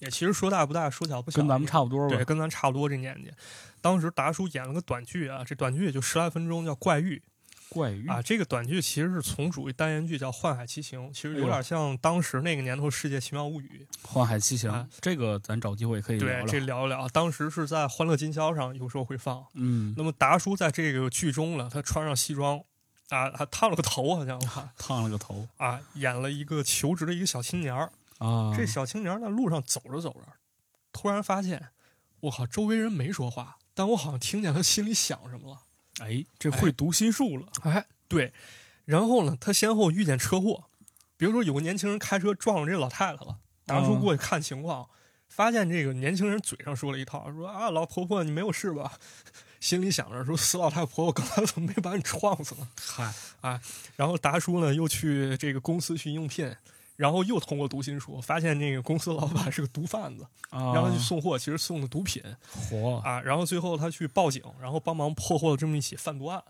[0.00, 2.24] 也其实说大不大，说小不小，跟咱们差不多吧对，。
[2.24, 3.30] 跟咱差不多这年纪。
[3.80, 7.22] 当时达叔演了个短剧啊，这短剧也就十来分钟，叫《怪域》
[7.72, 8.20] 怪域啊。
[8.20, 16.20] 这个短剧其实是从属于单元剧，叫《幻海奇情》，其实有哎点像当时那个年头《世界奇妙物语幻海奇情啊》这个咱找机会可以》。
[16.24, 17.08] 聊对，这聊一聊。
[17.08, 19.44] 当时是在《欢乐今宵》上有时候会放。
[19.54, 22.58] 嗯，那么达叔在这个剧中呢，他穿上西装
[23.08, 27.90] 啊，还 烫了个头，好像吧烫了个头啊，演了一个求职的一个小青年儿。
[28.18, 28.54] 啊。
[28.56, 30.26] 这小青年在路上走着走着，
[30.92, 31.70] 突然发现，
[32.20, 35.62] 我靠，周围人没说话，但我好像听见他心里想什么了。
[36.00, 37.46] 哎，这会读心术了。
[37.62, 38.32] 哎，对。
[38.84, 40.64] 然后呢，他先后遇见车祸，
[41.16, 44.88] 比如说有个年轻人开车撞了这老太太了，达叔哦过去看情况，
[45.28, 48.98] 发现这个年轻人嘴上说了一套，说啊老婆婆你没有事吧？
[49.60, 52.68] 心里想着说死老太婆，我刚才怎么没把你撞死呢？
[52.80, 53.60] 嗨啊，
[53.94, 56.52] 然后达叔呢又去这个公司去应聘，
[57.02, 62.22] 然后又通过读心术发现那个公司老板是个毒贩子，啊，让他去送货，其实送的毒品
[62.70, 63.20] 嚯啊。
[63.20, 66.40] 然后最后他去报警，然后帮忙破获了这么一起贩毒案。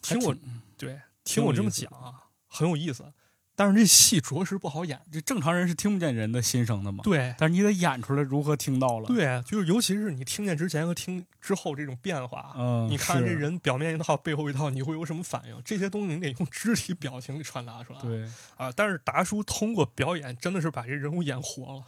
[0.00, 0.32] 听我
[0.78, 3.04] 对，听我这么讲啊，很有意思。
[3.54, 5.00] 但是这戏着实不好演。
[5.12, 7.02] 这正常人是听不见人的心声的嘛？
[7.04, 15.62] 对但是你得演出来如何听到了。，对，就是尤其是你听见之前和听之后这种变化，嗯，你看这，人表面一套，背后一套，你会有什么反应？
[15.64, 18.00] 这些东西你得用肢体表情给传达出来。
[18.00, 21.84] 对，啊，但是达叔通过表演，真的是把这人物演活了。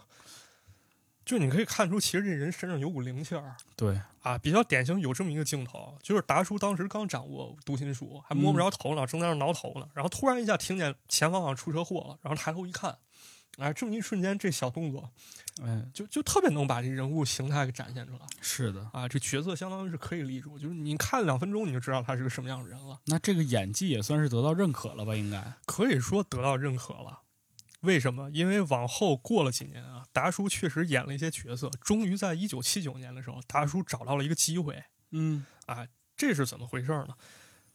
[1.25, 4.37] 就你可以看出，其实这人身上有股灵气儿对，啊。
[4.37, 12.95] 比较典型有这么一个镜头，就是达叔当时刚掌握读心术，还摸不着头脑，正在那挠头呢，然后突然一下听见前方好像出车祸了，然后抬头一看，
[13.57, 15.09] 哎，这么一瞬间，这小动作
[15.63, 18.87] 哎，就就特别能把这人物形态给展现出来是的。
[18.93, 19.07] 啊。
[19.07, 22.99] 这角色相当于是可以立住，就是你看两分钟你就知道他是个什么样的人了。
[23.05, 25.15] 那这个演技也算是得到认可了吧？
[25.15, 25.41] 应该。
[25.65, 27.21] 可以说得到认可了。
[27.85, 28.29] 为什么？
[28.31, 34.83] 因为往后过了几年啊，达叔确实演了一些角色，终于在一九七九年的时候，达叔找到了一个机会。
[35.11, 37.15] 嗯啊，这是怎么回事呢？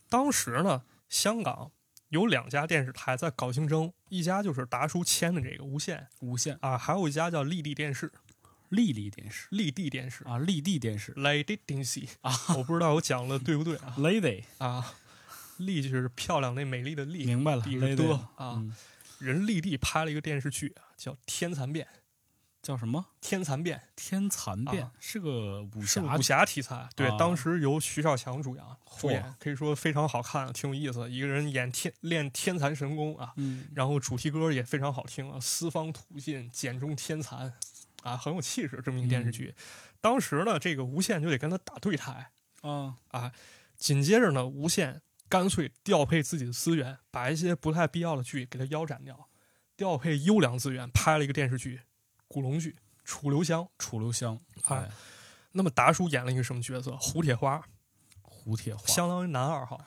[0.09, 1.71] 当时呢，香港
[2.09, 8.13] 有两家电视台在搞竞争，一家就是达叔签的这个无线无线啊，还有一家叫丽地电视，
[8.69, 14.95] 丽丽电视丽地电视啊，丽地电视，Lady 电视啊我不知道我讲的对不对啊？，Lady，啊，
[15.59, 18.55] 丽就是漂亮那美丽的丽，明白了，Lady 啊。
[18.57, 18.75] 嗯
[19.21, 21.87] 人丽地拍了一个电视剧啊，叫《天蚕变》。
[22.63, 23.07] 叫什么？
[23.23, 28.63] 天蚕变天蚕变啊是个武侠武侠题材，对，啊当时由徐少强主演，
[28.99, 31.11] 主嚯演可以说非常好看，挺有意思。
[31.11, 37.51] 一个人演天练天蚕神功啊，嗯，然后主题歌也非常好听啊，四方土尽，简中天蚕，
[38.03, 38.83] 啊，很有气势。
[38.85, 39.55] 这么一个电视剧，
[40.03, 42.31] 当时呢，这个无线就得跟他打对台
[42.61, 43.33] 啊，啊，
[43.79, 45.01] 紧接着呢，无线
[45.31, 49.29] 干脆调配自己的资源，把一些不太必要的剧给它腰斩掉，
[49.77, 51.79] 调配优良资源，拍了一个电视剧
[52.27, 52.71] 《古龙剧》
[53.05, 53.63] 《楚留香》。
[53.79, 54.91] 楚留香，啊哎，
[55.53, 56.97] 那么达叔演了一个什么角色？
[56.97, 57.63] 胡铁花，
[58.21, 59.81] 胡铁花，相当于男二号。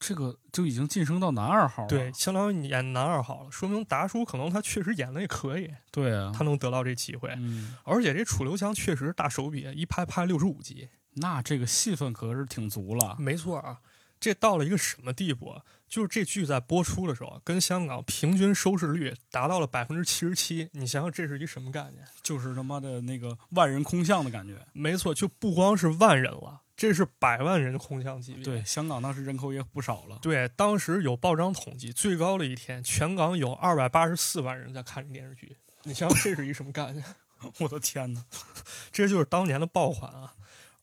[0.00, 1.88] 这个就已经晋升到男二号了。
[1.88, 7.30] 对，相当于你演男二号了，说明达叔可能他确实演的也可以，对啊，他能得到这机会。
[7.38, 10.90] 嗯，而且这楚留香确实大手笔，一拍拍六十五集。
[11.14, 13.16] 那这个戏份可是挺足了。
[13.18, 13.80] 没错啊，
[14.24, 15.62] 这到了一个什么地步啊？
[15.86, 20.66] 就是这剧在播出的时候，跟香港平均收视率达到了百分之七十七。
[20.72, 22.02] 你想想，这是一什么概念？
[22.22, 24.56] 就是他妈的那个万人空巷的感觉。
[24.72, 28.42] 没错，就不光是万人了，这是百万人空巷级别。
[28.42, 30.18] 对，香港当时人口也不少了。
[30.22, 35.54] 对，当时有报章统计，最高的一天，全港有二百八十四万人在看这电视剧。
[35.82, 37.04] 你想想，这是一什么概念？
[37.60, 38.24] 我的天哪！
[38.90, 40.32] 这就是当年的爆款啊！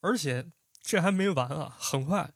[0.02, 0.46] 而且
[0.84, 2.32] 这还没完啊，很快，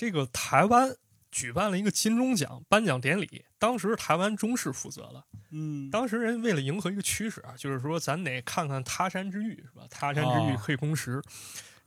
[0.00, 0.96] 这个台湾
[1.30, 5.26] 举办了一个金钟奖颁奖典礼，当时台湾中视负责了。
[5.50, 9.82] 嗯，当时人为了迎合一个趋势啊，就是说咱得看看他山之玉是吧？
[9.90, 11.22] 他山之玉哦可以攻时，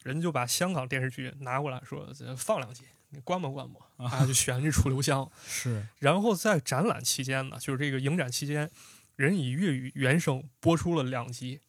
[0.04, 5.28] 人就把香港电视剧拿过来说，咱放两集，你观摩观摩 啊，就选这楚留香。
[5.44, 8.70] 是，然后在展览期间呢，就是这个影展期间，
[9.16, 11.62] 人以粤语原声播出了两集，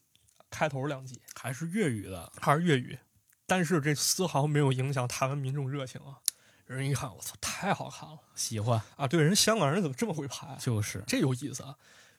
[0.50, 2.98] 开头两集还是粤语的，还是粤语，
[3.46, 6.20] 但是这丝毫没有影响台湾民众热情啊。
[6.66, 9.06] 人一看，我操，太好看了，喜欢啊！
[9.06, 10.56] 对，人香港人怎么这么会拍？
[10.58, 11.74] 就是这有意思啊。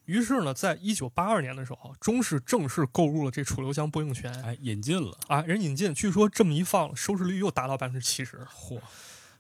[0.05, 8.79] 于是呢，在一九八二年的时候，中视正式购入了这楚留香播映权，哎，引进了啊，人引进，据说这么一放，收视率又达到百分之七十，嚯！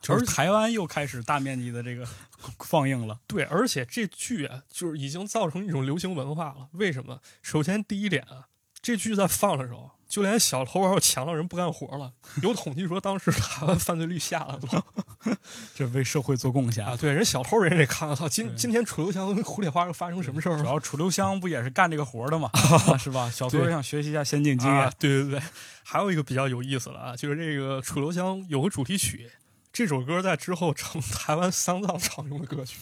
[0.01, 2.07] 就是台湾又开始大面积的这个
[2.59, 6.67] 放映了，对，而且这剧啊，就是已经造成一种流行文化了。
[6.73, 7.21] 为什么？
[7.43, 8.47] 首先第一点啊，
[8.81, 9.91] 这剧在放的时候。
[10.07, 15.37] 就连小偷要强盗人不干活了，有统计说当时台湾犯罪率下来了，
[15.75, 16.95] 这为社会做贡献啊！
[16.95, 20.63] 对，人小偷人得看，我操，今今天楚留香跟胡铁花又发生什么事儿了？
[20.63, 22.49] 主要楚留香不也是干这个活的嘛，
[22.97, 23.29] 是吧？
[23.29, 24.91] 小偷想学习一下先进经验。
[24.99, 25.41] 对对对，
[25.83, 29.29] 还有一个比较有意思的啊，就是这个楚留香有个主题曲，
[29.73, 32.77] 这首歌在之后成台湾丧葬常用的歌曲。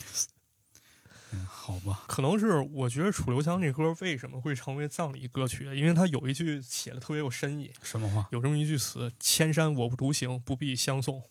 [1.66, 5.64] 好吧，可能是我觉得楚留香这歌为什么会成为葬礼歌曲？
[5.74, 7.72] 因为它有一句写的特别有深意。
[7.82, 8.28] 什么话？
[8.34, 11.24] 有这么一句词：“千山我不独行，不必相送。”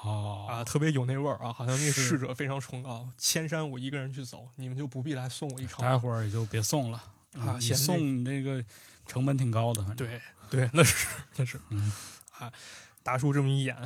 [0.00, 3.08] 哦啊，特别有那味儿啊，好像那逝者非常崇高。
[3.18, 5.80] 千山我一个人去走，你们就不必来送我一程。
[5.80, 8.64] 待会儿也就别送了啊，先送这个
[9.06, 9.84] 成本挺高的。
[9.96, 11.60] 对对，那是那是。
[11.70, 11.92] 嗯
[12.38, 12.52] 啊，
[13.02, 13.76] 大叔这么一演，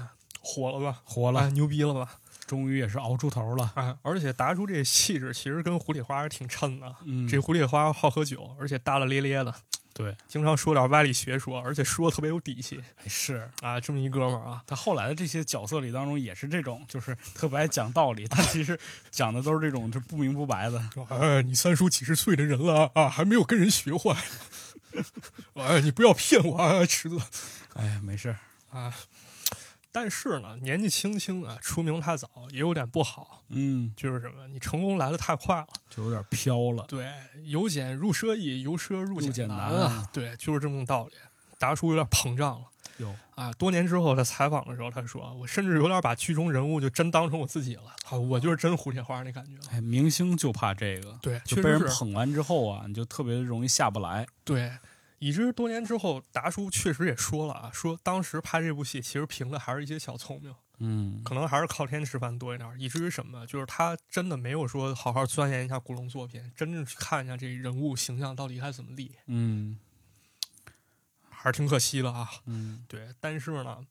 [0.43, 1.01] 火了吧？
[1.07, 2.21] 火了，牛逼了吧？
[2.47, 3.97] 终于也是熬出头了啊！
[4.03, 6.95] 而且达叔这气质其实跟胡里花挺衬的。
[7.05, 9.55] 嗯，这胡里花好喝酒，而且大大咧咧的，
[9.95, 12.83] 对，经常说点歪理邪说，而且说的特别有底气。
[13.07, 18.27] 是啊，这么一哥们儿啊，他后来的这些角色里当中也是这种，就是特别爱讲道理。
[18.29, 18.79] 但其实
[19.11, 20.83] 讲的都是这种，就不明不白的。
[21.09, 24.17] 哎，你三叔几十岁的人了啊，还没有跟人学坏。
[25.55, 27.19] 哎，你不要骗我啊，池子。
[27.75, 28.35] 哎，没事
[28.71, 28.93] 啊。
[29.93, 33.45] 但是呢，年纪轻轻啊，出名太早也有点不好。
[33.51, 36.85] 嗯，就是什么，你成功来的太快了，就有点飘了。
[36.89, 37.07] 对，
[37.45, 40.09] 由俭入奢易，由奢入俭难啊。
[40.11, 41.13] 对，就是这么个道理。
[41.59, 42.67] 达叔有点膨胀了。
[42.97, 47.95] 有啊，多年之后他采访的时候，他说：“我甚至有点把剧中人物就真当成我自己了。
[48.09, 54.27] 啊，我就是真胡铁花那感觉。”哎，明星就怕这个，对，就被人捧完之后啊，你就特别容易下不来。
[54.45, 54.73] 对。
[55.23, 62.75] 以至于多年之后，达叔确实也说了啊，说当时拍这部戏其实凭的还是一些小聪明，嗯，可能还是靠天吃饭多一点。
[62.77, 69.79] 以至于什么，就是他真的没有说好好钻研一下古龙作品，真正去看一下这人物形象到底该怎么立，嗯，
[71.31, 72.29] 还是挺可惜了啊。
[72.47, 73.15] 嗯， 对。
[73.21, 73.87] 但是呢，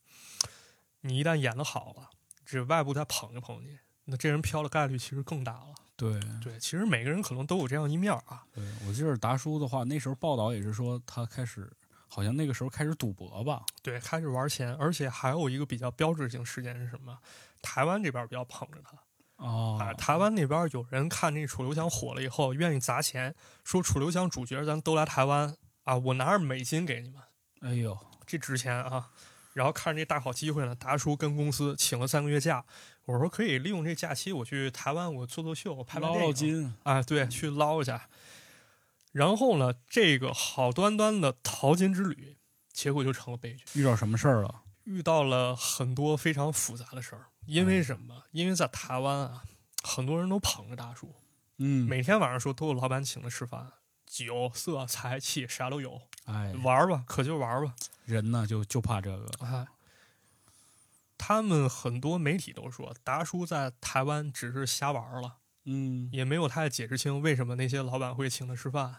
[0.99, 2.09] 你一旦演的好了，
[2.45, 5.75] 这外部再捧一捧你，那这人飘的概率其实更大了。
[6.01, 8.43] 对对，其实每个人可能都有这样一面啊。
[8.51, 11.71] 对我记得达叔的话，那时候报道也是说他开始，
[12.07, 13.61] 好像那个时候开始赌博吧？
[13.83, 17.15] 对，开始玩钱，而且还有一个比较标志性事件是什么？
[17.61, 18.97] 台湾这边比较捧着他
[19.45, 27.21] 哦，啊，台湾那边有人看那楚留香火了以后，愿意砸钱，说楚留香主角咱都来台湾啊，我拿着美金给你们。
[27.61, 29.11] 哎呦，这值钱啊！
[29.53, 32.63] 然后看着这大好机会呢，达叔跟公司请了三个月假。
[33.11, 38.07] 我说可以利用这假期，我去台湾，我做做秀，我拍捞捞金啊，对，去捞一下。
[39.11, 42.37] 然后呢，这个好端端的淘金之旅，
[42.71, 43.65] 结果就成了悲剧。
[43.81, 44.61] 遇到什么事儿了？
[44.85, 47.25] 遇到了很多非常复杂的事儿。
[47.45, 48.23] 因为什么？
[48.31, 49.43] 因为在台湾啊，
[49.83, 51.13] 很多人都捧着大叔，
[51.57, 53.73] 嗯，每天晚上说都有老板请他吃饭，
[54.05, 57.75] 酒色财气啥都有，哎，玩吧，可就玩吧。
[58.05, 59.67] 人呢，就就怕这个啊。
[61.23, 68.95] 他们很多媒体都说达叔在台湾只是瞎玩了，嗯，也没有太解释清为什么那些老板会请他吃饭。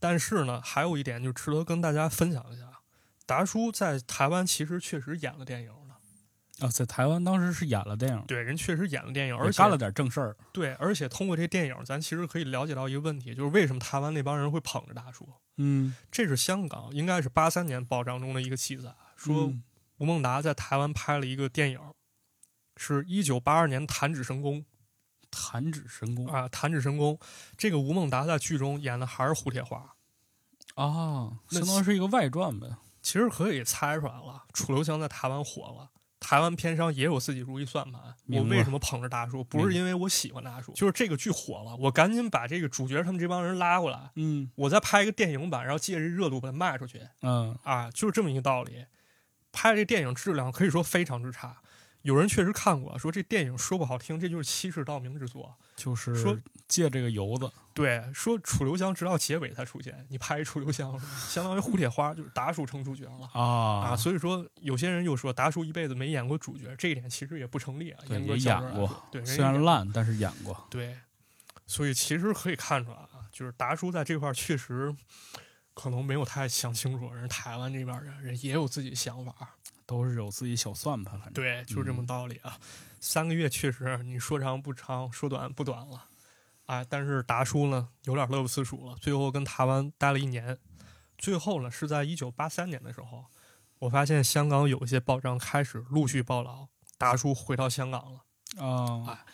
[0.00, 2.80] 但是呢，还有一点就值得跟大家分享一下，
[3.24, 6.66] 达叔在台湾其实确实演了电影的。
[6.66, 10.36] 啊，在台湾当时是演了电影，对，人确实演了电影，而且干了点正事儿。
[10.52, 15.28] 对，而且通过这电影，咱其实可以了解到一个问题，就是为什么台湾那帮人会捧着达叔。
[15.58, 19.52] 嗯，这是香港应该是八三年报章中的一个记载，说。
[19.98, 21.80] 吴孟达在台湾拍了一个电影，
[22.76, 24.60] 是一九八二年《弹指神功》。
[25.36, 27.18] 弹指神功啊，弹指神功！
[27.58, 29.96] 这个吴孟达在剧中演的还是胡铁花
[30.76, 32.68] 啊，相当于是一个外传呗。
[33.02, 35.90] 其实可以猜出来了，楚留香在台湾火了，
[36.20, 38.14] 台湾片商也有自己如意算盘。
[38.28, 39.42] 我为什么捧着大叔？
[39.42, 47.00] 不是因为我喜欢大叔，就是这个剧火了，我赶紧把这个主角他们这帮人拉过来，嗯，我再拍一个电影版，然后借着热度把它卖出去。
[47.22, 48.86] 嗯啊，就是这么一个道理。
[49.54, 51.56] 拍这电影质量可以说非常之差，
[52.02, 55.54] 有人确实看过，说这电影说不好听，这就是欺世盗名之作。
[55.76, 56.38] 就是说
[56.68, 60.96] 借这个由子，对，说楚留香直到结尾才出现，你拍楚留香，
[61.28, 63.28] 相当于蝴蝶花就是达叔成主角了。
[63.32, 68.00] 啊，啊，所以说有些人又说达叔一辈子没演过主角，这一点其实也不成立啊。
[68.06, 70.66] 对，也演过，对，虽然烂，但是演过。
[70.70, 70.96] 对，
[71.66, 74.94] 所以其实可以看出来啊，就是达叔在这块确实
[75.74, 82.58] 可能没有太想清楚，人台湾这边人人也有自己想法，都是有自己小算盘，反正对，就是这么嗯道理啊。
[83.00, 86.06] 三个月确实你说长不长，说短不短了，
[86.66, 90.56] 哎，但是达叔呢有点乐不思蜀了，最后跟台湾待了一年，
[91.18, 93.26] 最后呢是在一九八三年的时候，
[93.80, 98.20] 我发现香港有一些报章开始陆续报道达叔回到香港了。
[98.64, 99.26] 啊，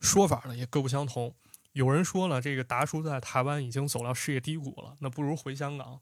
[0.00, 1.34] 说法呢也各不相同。
[1.74, 6.00] 有人说了，这个达叔在台湾已经走到事业低谷了，那不如回香港。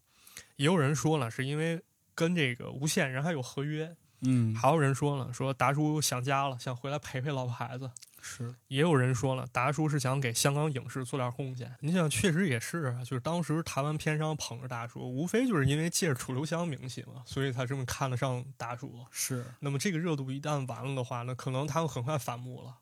[0.56, 1.82] 也有人说了，是因为
[2.14, 3.96] 跟这个无线人还有合约。
[4.24, 7.90] 嗯，还有人说了，说达叔想家了，想回来陪陪老婆孩子。
[8.20, 11.74] 是，也有人说了，达叔是想给香港影视做点贡献。
[11.80, 19.04] 你想，确实也是啊，就是当时台湾片商捧着达叔，无非就是因为借着楚留香名气嘛，所以才这么看得上达叔。
[19.10, 22.76] 是，那么这个热度一旦完了的话，那可能他们很快反目了，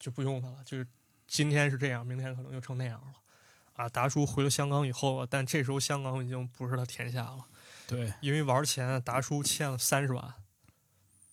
[0.00, 0.56] 就不用他了。
[0.64, 0.84] 就是
[1.30, 3.12] 今天是这样，明天可能就成那样了。
[3.74, 7.46] 啊，达叔回了香港以后啊，但这时候香港已经不是他天下了，
[7.86, 10.34] 对，因为玩钱，达叔欠了三十万。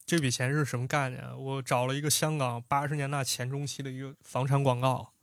[0.06, 1.44] 这笔钱是什么概念？
[1.44, 5.14] 我找了一个香港八十年代前中期的一个房产广告，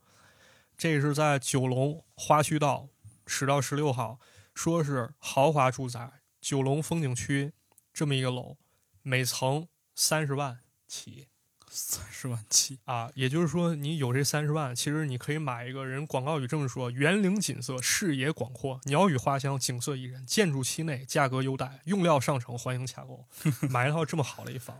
[0.77, 2.89] 这是在九龙花墟道
[3.25, 4.19] 十到十六号，
[4.53, 7.53] 说是豪华住宅，九龙风景区
[7.93, 8.57] 这么一个楼，
[9.01, 11.29] 每层三十万起
[11.77, 23.27] 三十万起，啊，也就是说你有这三十万，其实你可以买一个人广告语这么说：园林景色，视野广阔，鸟语花香，景色宜人，建筑期内，价格优待，用料上乘，欢迎洽购。
[23.69, 24.73] 买一套这么好的一房，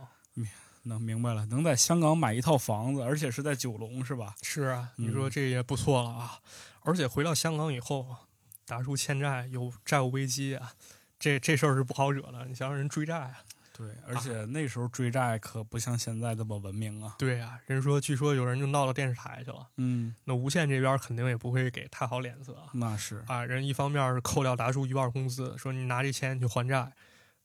[0.84, 4.34] 能明白了，能在香港买一套房子，而且是在九龙，是吧？
[4.40, 6.40] 是啊，你嗯说这也不错了啊。
[6.80, 8.16] 而且回到香港以后，
[8.64, 10.72] 达叔欠债，有债务危机啊，
[11.18, 12.46] 这这事儿是不好惹的。
[12.46, 13.34] 你想让人追债啊？
[13.76, 17.14] 对，而且那时候追债可不像现在这么文明啊。
[17.18, 22.70] 对啊，人说据说有人就闹到电视台去了，嗯，那无线这边肯定也不会给太好脸色啊。
[22.72, 26.90] 那是，啊，人一方面是扣掉达叔一半工资，说你拿这钱去还债；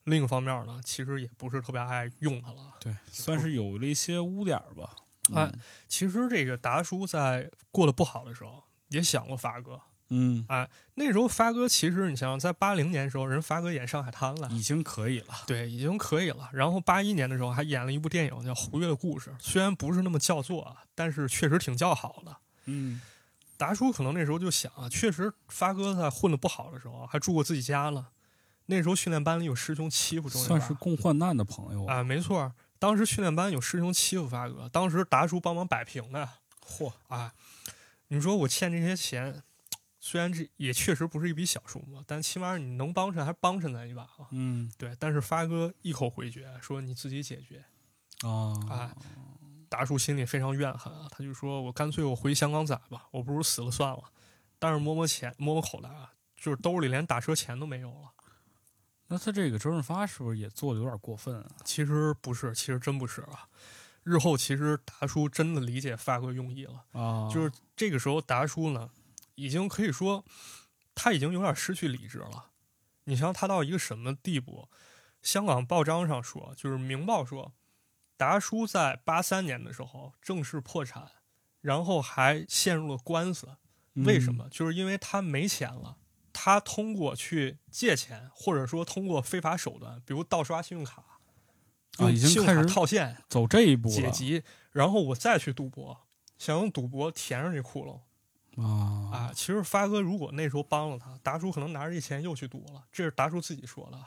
[0.06, 2.76] 另一方面呢，其实也不是特别爱用他了。
[2.80, 4.96] 对，算是有了一些污点儿吧。
[5.36, 5.52] 哎
[5.88, 9.80] 其实这个达叔在过得不好的时候，也想过发哥。
[10.14, 10.46] 嗯，
[10.96, 15.34] 那时候发哥其实你想想，在八零年的时候，人发哥演《上海滩》了，已经可以了。
[15.48, 16.50] 对，已经可以了。
[16.52, 22.36] 然后八一年的时候还演了一部电影叫《胡月的故事》，虽然不是那么叫座啊，但是确实挺叫好的。
[22.66, 23.00] 嗯，
[23.56, 28.10] 达叔可能那时候就想啊，确实发哥在混的不好的时候，还住过自己家了。
[28.66, 31.86] 那时候训练班里有师兄欺负算是共患难的朋友。
[31.86, 32.54] 啊，没错。
[32.80, 36.28] 当时训练班有师兄欺负发哥，当时达叔帮忙摆平的。
[36.66, 37.34] 嚯，啊，
[38.10, 39.44] 你说我欠这些钱，
[40.04, 44.28] 虽然这也确实不是一笔小数目，但起码你能帮衬还帮衬咱一把啊。
[44.32, 47.64] 嗯对，但是发哥一口回绝，说你自己解决。
[48.28, 48.96] 啊，哎，
[49.70, 54.04] 达叔心里非常怨恨啊，他就说我干脆我回香港仔吧，我不如死了算了。
[54.58, 58.12] 但是摸摸钱，摸摸口袋啊，就是兜里连打车钱都没有了。
[59.08, 61.52] 那他这个周润发是不是也做的有点过分啊？
[61.64, 63.48] 其实不是，其实真不是啊。
[64.04, 68.90] 日后其实达叔真的理解发哥用意了，啊，就是这个时候达叔呢，
[69.42, 70.24] 已经可以说
[70.94, 72.52] 他已经有点失去理智了。
[73.06, 74.70] 你想想他到一个什么地步？
[75.24, 77.54] 香港报章上说，就是《明报》说，
[78.18, 81.12] 达叔在八三年的时候正式破产，
[81.62, 83.58] 然后还陷入了官司。
[83.94, 84.50] 为什嗯么？
[84.50, 85.98] 就是因为他没钱了，
[86.32, 91.04] 他通过去借钱，或者说通过非法手段，比如盗刷信用卡，
[91.98, 98.02] 啊已经开始套现走这一步了解集，然后我再去赌博，想用赌博填上这窟窿
[98.58, 99.32] 啊啊！
[99.34, 103.98] 其实发哥如果那时候帮了他，达叔可能拿着这钱又去赌了，这是达叔自己说的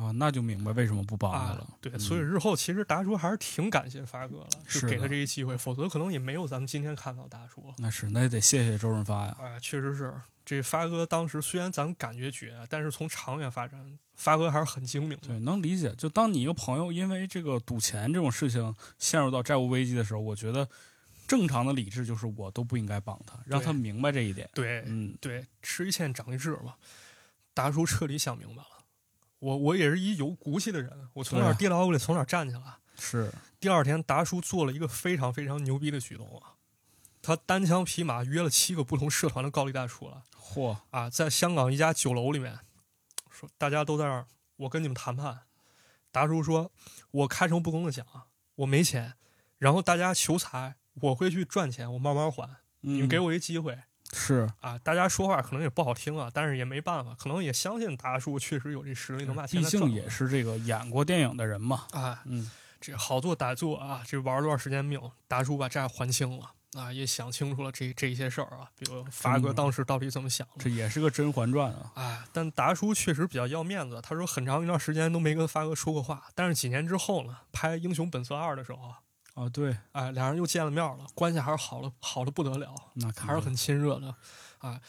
[0.00, 1.66] 啊，那就明白为什么不帮他啊了。。
[1.80, 7.72] 对，嗯所以日后其实达叔还是挺感谢发哥了，就是给他这一机会，否则可能也没有咱们今天看到达叔。
[7.78, 9.36] 那是，那也得谢谢周润发呀。
[9.40, 10.12] 啊，确实是
[10.44, 15.28] 这发哥当时虽然咱们感觉绝，但是从长远发展，发哥还是很精明的。
[15.28, 15.94] 对，能理解。
[15.96, 20.68] 就当你一个朋友因为这个赌钱这种事情陷入到债务危机的时候，我觉得
[21.26, 24.48] 正常的理智就是我都不应该帮他，让他明白这一点。
[24.54, 26.74] 对，嗯，对，吃一堑长一智嘛。
[27.52, 28.84] 达叔彻底想明白了，
[29.38, 32.62] 我我也是一有骨气的人，我从哪跌倒我得从哪儿站起来。
[32.98, 36.54] 是，第二天，达叔做了一个非常非常牛逼的举动啊，
[37.22, 42.60] 他单枪匹马约了七个不同社团的高利贷出来嚯，啊，在香港一家酒楼里面，
[43.30, 45.40] 说大家都在那儿，我跟你们谈判。
[46.12, 46.72] 达叔说
[47.10, 49.14] ：“我开诚布公的讲啊，我没钱，
[49.58, 52.48] 然后大家求财，我会去赚钱，我慢慢还，
[52.80, 53.76] 你们给我我一机会
[54.12, 54.78] 是啊！
[54.78, 61.86] 大家说话可能也不好听啊，但是也没办法，可能也相信达叔确实有这实力能把钱毕竟也是这个演过电影的人嘛。
[61.90, 62.48] 啊，嗯，
[62.80, 70.54] 这好做歹做啊，这玩了多长时间命，达叔把债还清了啊，也想清楚了这这一些事儿啊，比如发哥嗯当时到底怎么想的。
[70.58, 71.90] 这也是个《甄嬛传》啊。
[71.96, 78.98] 哎，但达叔确实比较要面子，他说很长一段时间都没跟发哥说过话，但是几年之后呢，拍《英雄本色二》的时候，啊，
[79.52, 84.14] 对，哎，俩人又见了面了，关系还是好了好的不得了，那还是很亲热的
[84.58, 84.80] 啊。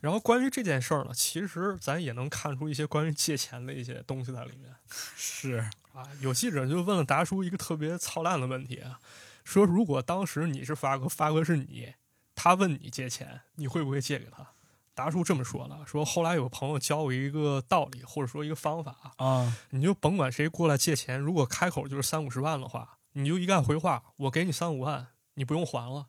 [0.00, 4.70] 然后关于这件事儿呢，其实咱也能看出一些关于借钱的一些东西在里面
[5.16, 6.06] 是啊。
[6.20, 9.00] 有记者就问了达叔一个特别操蛋的问题啊，
[9.44, 11.94] 说如果当时你是发哥，发哥是你，
[12.34, 14.46] 他问你借钱，你会不会借给他？
[14.94, 26.08] 达叔这么说了，说后来有个朋友教我一个道理，或者说一个方法，啊，你就甭管谁过来借钱，如果开口就是三五十万的话，你就一概回话，我给你三五万，你不用还了。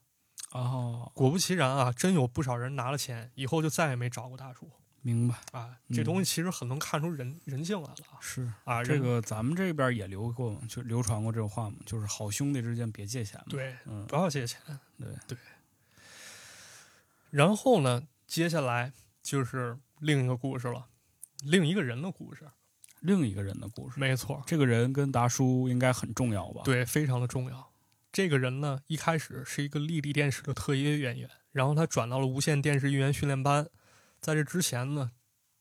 [0.51, 4.69] 哦，果不其然啊，真有不少人拿了钱以后就再也没找过大叔
[5.01, 5.77] 明白，啊。
[5.89, 8.83] 这东西其实很能看出人、人性来了是啊。
[8.83, 14.59] 这个咱们这边也流过，就流传过这个话嘛，就是好兄弟之间别借钱嘛。，对，嗯，不要借钱。
[14.97, 15.37] 对对。
[17.29, 20.87] 然后呢，接下来就是另一个故事了，
[21.43, 22.49] 另一个人的故事。
[23.01, 23.99] 另一个人的故事。
[23.99, 27.71] 没错，这个人跟达叔应该很重要吧？，对，非常的重要。
[28.11, 33.67] 这个人呢，一开始是一个丽丽电视的特约演员，然后他转到了无线电视艺员训练班。
[34.21, 35.11] 在这之前呢，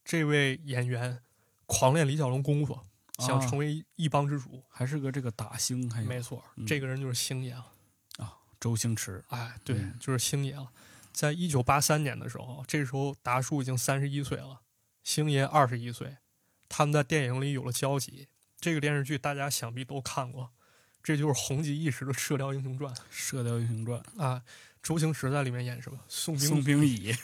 [0.05, 1.21] 这位演员
[1.67, 2.79] 狂练李小龙功夫，
[3.19, 4.63] 想啊成为一帮之主。
[4.69, 7.67] 还是个这个打星，没错，嗯这个人就是星爷了。
[8.61, 9.23] 周星驰。
[9.29, 10.71] 哎，对，嗯就是星爷了。
[11.13, 14.61] 在一九八三年的时候，这时候达叔已经三十一岁了，
[15.03, 16.17] 星爷二十一岁，
[16.77, 18.27] 他们在电影里有了交集。
[18.59, 20.51] 这个电视剧大家想必都看过，
[21.05, 24.43] 这就是红极一时的《射雕英雄传》《射雕英雄传》，啊。
[24.83, 25.99] 周星驰在里面演什么？
[26.09, 27.15] 宋兵宋兵乙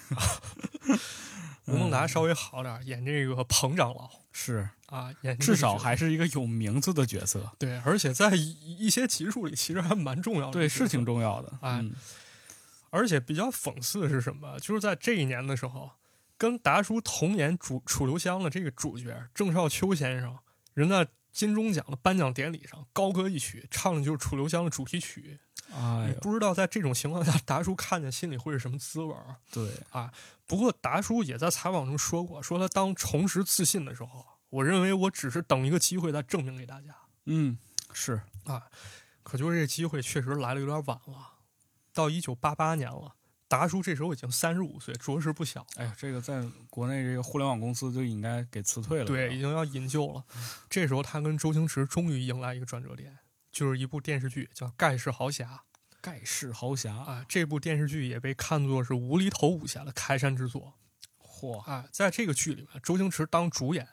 [1.66, 10.53] 吴孟达稍微好点儿，演这个彭长老是啊，演至少还是一个有名字的角色，对，而且在一一些集数里其实还蛮重要的。
[10.53, 11.05] 对，是挺。
[11.05, 11.59] 重要的。
[11.61, 11.92] 哎嗯
[12.92, 14.59] 而且比较讽刺的是什么？
[14.59, 15.90] 就是在这一年的时候，
[16.41, 20.38] 跟达叔同年主楚留香的这个主角郑少秋先生，
[20.72, 25.38] 人在金钟奖的颁奖典礼上高歌一曲，唱的就是楚留香的主题曲。
[25.70, 29.36] 哎呦，不知道在这种情况下，达叔看见心里会是什么滋味儿？
[29.53, 30.11] 对啊，
[30.47, 36.97] 不过达叔也在采访中说过，说他当重拾自信的时候，我认为我只是等一个机会再证明给大家。
[37.26, 37.59] 嗯，
[37.93, 38.62] 是啊
[39.22, 41.34] 可就是这机会确实来的有点晚了，
[41.93, 43.14] 到一九八八年了，
[43.51, 45.66] 达叔这时候已经三十五岁，着实不小。
[45.74, 46.40] 哎呀，这个在
[46.70, 49.05] 国内这个互联网公司就应该给辞退了。
[49.05, 50.24] 对，已经要引咎了。
[50.68, 53.18] 这时候他跟周星驰终于迎来一个转折点，
[53.51, 55.46] 就是一部电视剧叫《盖世豪侠》
[56.01, 57.26] 盖世豪侠，啊。
[57.28, 60.74] 这部电视剧也被看作是无厘头武侠的开山之作
[61.20, 61.84] 嚯，啊。
[61.90, 63.88] 在这个剧里面，周星驰当主演，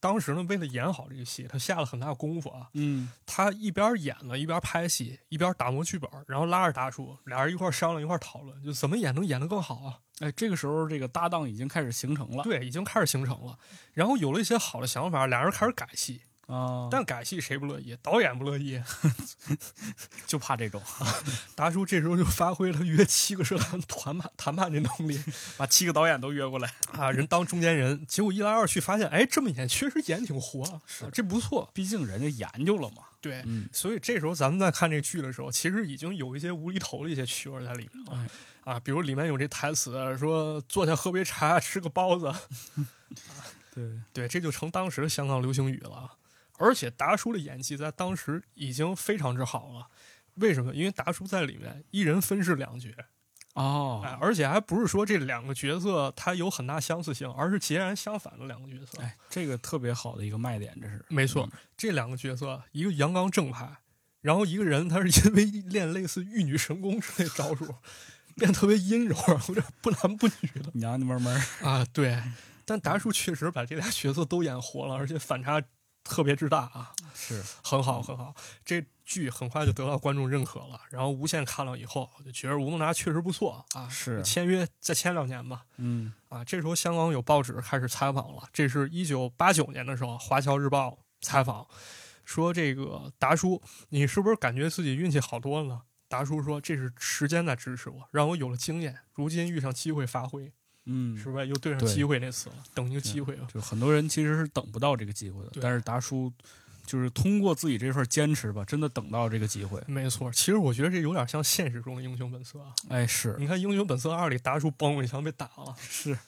[0.00, 2.68] 当时呢为了演好这个戏，他下了很大功夫啊。
[2.74, 9.98] 嗯，他一边演了，一边拍戏，一边打磨剧本，然后拉着大叔，俩人一块商量，一块讨论，就怎么演能演得更好啊。
[10.20, 12.42] 哎，这个时候这个搭档已经开始形成了。
[12.42, 13.56] 对，已经开始形成了。
[13.92, 17.96] 然后有了一些好的想法，俩人开始改戏，啊，但改戏谁不乐意？
[18.02, 18.82] 导演不乐意。
[20.26, 20.82] 就怕这种，
[21.54, 25.22] 达叔这时候就发挥了约七个社团谈判谈判这能力
[25.56, 26.72] 把七个导演都约过来。
[26.92, 28.04] 啊，人当中间人。
[28.06, 30.80] 结果一来二去发现，哎，这么演确实演挺活，啊
[31.12, 31.70] 这不错。
[31.72, 33.02] 毕竟人家研究了嘛。
[33.20, 38.12] 对，嗯，所以这时候咱们在看这剧的时候，其实已经有一些无厘头的一些趣味在里面了。
[38.64, 42.32] 哎啊，比如里面有这台词说坐下喝杯茶，吃个包子，
[43.74, 46.17] 对，对，这就成当时的香港流行语了。
[46.58, 49.88] 而且达叔的演技在当时已经非常之好了。
[50.34, 50.74] 为什么？
[50.74, 52.90] 因为达叔在里面一人分饰两角，
[53.54, 59.02] 哦，哎，而且还不是说这两个角色他有很大相似性，而是截然相反的两个角色。
[59.02, 63.68] 哎，这个特别好的一个卖点，这是没错，这两个角色，一个阳刚正派，
[64.20, 67.74] 然后一个人他是因为练类似玉女神功之类招数，
[68.36, 69.16] 变特别阴柔，
[69.48, 71.84] 有点不男不女的娘娘们们，啊。
[71.92, 72.22] 对，
[72.64, 75.60] 但达叔确实把这俩角色都演活了，而且反差
[76.08, 78.34] 特别之大啊，是很好很好。
[78.64, 85.64] 这剧很快就得到观众认可了，然后无限看了以后就觉得吴孟达确实不错啊，是签约再签两年吧。
[85.76, 88.42] 嗯啊，这时候香港有报纸开始采访了。
[88.52, 90.88] 这是一九八九年的时候，《华侨日报》
[91.20, 91.66] 采访
[92.24, 100.52] 说：“这个达叔，你是不是感觉自己运气好多了？”达叔说：“这是时间在支持我，让我有了经验，如今遇上机会发挥，
[100.88, 101.46] 嗯，是不是？
[101.46, 103.46] 又对上机会那次了，等一个机会啊。
[103.52, 106.32] 就很多人其实是等不到这个机会的，但是达叔
[106.86, 109.78] 就是通过自己这份坚持吧，真的等到这个机会。
[109.86, 112.72] 没错，其实我觉得这有点像现实中的英雄本色啊。
[112.88, 116.18] 哎，是你看《英雄本色二》里，达叔嘣一枪被打了， 是，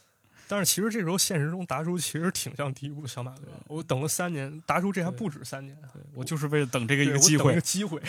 [0.46, 3.46] 但是其实这时候现实中达叔其实挺像第一部小马哥。
[3.68, 5.74] 我等了三年，达叔这还不止三年，
[6.12, 8.02] 我就是为了等这个一个机会等一个，机会，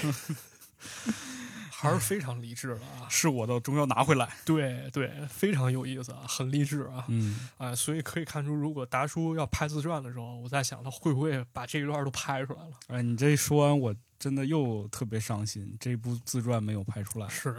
[1.82, 3.08] 还是非常励志的啊。
[3.10, 4.30] 是我的终要拿回来。
[4.46, 7.06] 对对，非常有意思啊，很励志啊。
[7.08, 12.72] 嗯，啊，所以可以看出，如果达叔要拍自传的时候，我在想他会不会把这一段都拍出来了。
[12.88, 17.28] 哎，你这一说完，我真的又特别伤心，这部自传没有拍出来。
[17.28, 17.56] 是，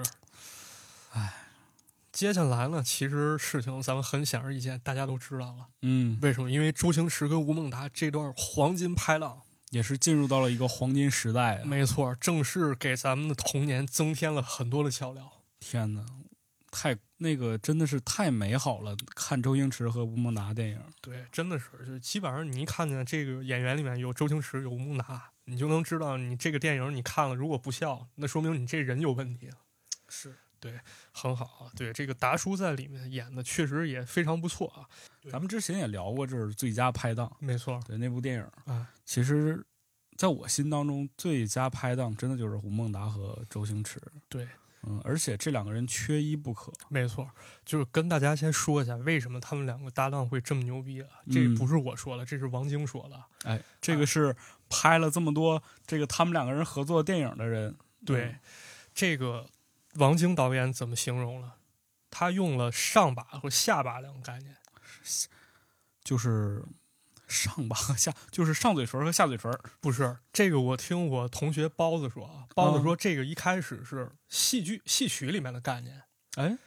[1.13, 1.35] 哎，
[2.13, 5.67] 接下来呢，其实事情咱们很显而易见，大家都知道了。
[5.81, 6.51] 嗯，为什么？
[6.51, 9.43] 因为周星驰跟吴孟达这段黄金拍档，
[9.73, 11.65] 也是进入到了一个黄金时代啊！
[11.65, 15.33] 没错，正是给咱们的童年增添了很多的笑料。
[15.61, 16.05] 天哪，
[16.71, 18.95] 太那个真的是太美好了！
[19.17, 29.49] 看周星驰和吴孟达电影，对，真的是，就基本上你一看见这个演员里面有周星驰，有吴孟达，你就能知道你这个电影你看了，如果不笑，那说明你这人有问题。
[30.07, 30.37] 是
[31.13, 34.87] 很好啊，对这个达叔在里面演的确实也非常不错啊。
[35.31, 37.35] 咱们之前也聊过，这是最佳拍档。
[37.41, 39.65] 没错对那部电影，啊，其实
[40.17, 44.01] 在我心当中，最佳拍档真的就是吴孟达和周星驰。
[44.29, 44.47] 对，
[44.83, 46.73] 嗯，而且这两个人缺一不可。
[46.89, 47.29] 没错，
[47.65, 51.09] 就是跟大家先说一下为什么他们两个搭档会这么牛逼啊？
[51.31, 53.27] 这嗯不是我说的，这是王晶说了。
[53.45, 54.35] 哎，这个是
[54.69, 58.41] 拍了这么多这个他们两个人合作电影的人，对，嗯
[58.95, 59.49] 这个
[59.95, 61.57] 王晶导演怎么形容了？
[62.11, 64.57] 他用了上把和下把两个概念。
[66.05, 66.65] 就是
[67.29, 69.57] 上把和下， 就是上嘴唇和下嘴唇。
[69.81, 76.03] 不是这个，我听我同学包子说啊，包子说这个一开始是戏剧戏曲里面的概念，
[76.35, 76.59] 哎，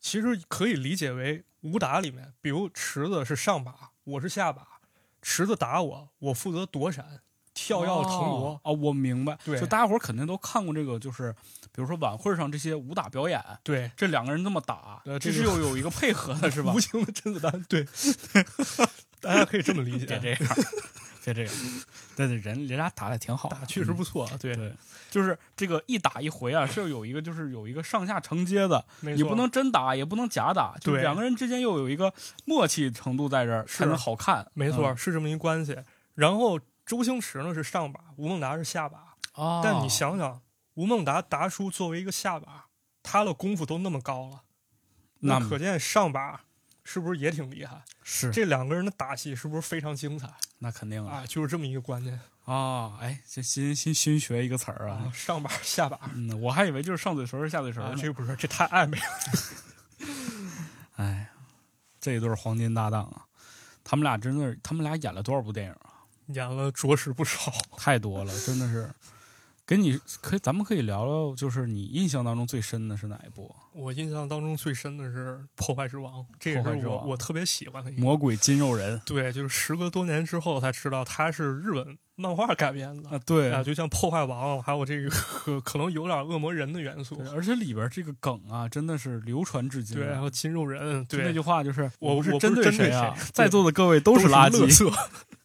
[0.00, 4.80] 其实可以理解为武打里面，比如池子是上把，我是下把，
[5.20, 7.22] 池子打我，我负责躲闪、
[7.56, 8.50] 跳跃、腾挪。
[8.50, 9.36] 哦，哦我明白。
[9.44, 11.32] 对就大家伙儿肯定都看过这个，就是
[11.72, 16.78] 比如说晚会上这些武打表演，对，这两个人这么打，呃这是又有一个配合的， 是吧无？
[16.78, 17.84] 情的甄子丹，对，
[19.20, 20.04] 大家可以这么理解。
[20.06, 20.56] 别这样，
[21.24, 21.52] 别这样。
[22.14, 24.72] 对对，人人俩打的挺好，打确实不错，对，对，
[25.10, 32.12] 就是这个一打一回啊，是有一个就是有一个上下承接的，你不能真打，也不能假打，就对两个人之间又有一个
[32.44, 34.46] 默契程度在这儿，才能好看。
[34.54, 35.76] 没错，嗯是这么一关系。
[36.14, 39.16] 然后周星驰呢是上把，吴孟达是下把。
[39.32, 40.40] 啊但你想想，
[40.74, 42.68] 吴孟达达叔作为一个下把，
[43.02, 44.42] 他的功夫都那么高了，
[45.18, 46.44] 那可见上把
[46.84, 47.82] 是不是也挺厉害？
[48.02, 51.26] 是这两个人的打戏是不是非常精彩那肯定啊啊？
[51.26, 52.96] 就是这么一个观念啊！
[53.00, 57.94] 哎，这新新新学一个词儿啊啊，，上把下把嗯，我还以为就是上嘴唇儿下嘴唇儿。
[57.96, 60.06] 这不是这太暧昧了。
[60.96, 61.28] 哎，
[62.00, 63.26] 这一对儿黄金搭档啊，
[63.84, 65.92] 他们俩真的是，他们俩演了多少部电影啊？
[66.28, 67.52] 演了着实不少。
[67.76, 68.88] 太多了，真的是。
[69.68, 73.52] 给你可以，咱们可以聊聊，就是你印象当中最深的是哪一部？
[73.72, 78.00] 我印象当中最深的是《破坏之王》，这也是我我特别喜欢的一个。
[78.00, 90.04] 魔鬼筋肉人对，就是时隔多年之后才知道它是日本漫画改编的啊，对啊，就像破坏王，还有这个可可能有点恶魔人的元素，，而且里边这个梗啊，真的是流传至今啊。
[90.06, 94.94] 对，还有筋肉人，就那，句话就是我我不是针针对谁啊谁，在座的各位都是垃圾。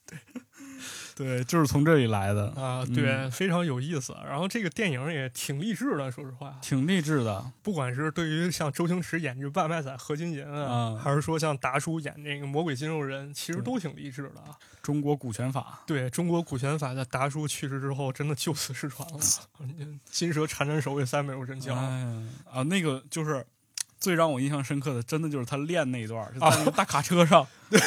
[1.12, 4.16] 圾对，就是从这里来的，啊，对，非常有意思。
[4.26, 7.52] 然后这个电影也挺励志的，说实话，挺励志的。
[7.62, 14.58] 不管是对于像周星驰演这个外卖仔何金银啊，啊还是说像达叔演那个魔鬼筋肉人，其实都挺励志的啊。
[14.82, 19.20] 中国股权法，对中国股权法在达叔去世之后，真的就此失传了。
[20.10, 21.76] 金蛇缠缠手也再没有人教。
[21.76, 22.04] 哎
[22.52, 23.46] 啊，那个就是
[24.02, 27.80] 最让我印象深刻的，真的就是他练那一段儿，就在那个大卡车上， 对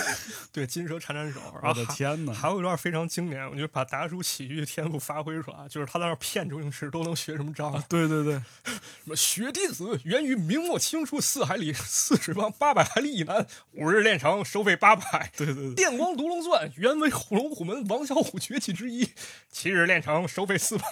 [0.52, 2.32] 对，金蛇缠缠手，我的天哪！
[2.32, 7.82] 还有一段非常经典，我觉得把达叔喜剧天赋发挥出来，就是他在那儿骗周星驰都能学什么招儿。
[7.88, 8.34] 对对对，
[8.64, 15.32] 什么雪弟子源于明末清初四海里四十方八百海里以南，五日练成，收费八百。
[15.36, 19.10] 对对对，电光独龙钻原为虎龙虎门王小虎崛起之一，
[19.50, 20.84] 七日练成，收费四百。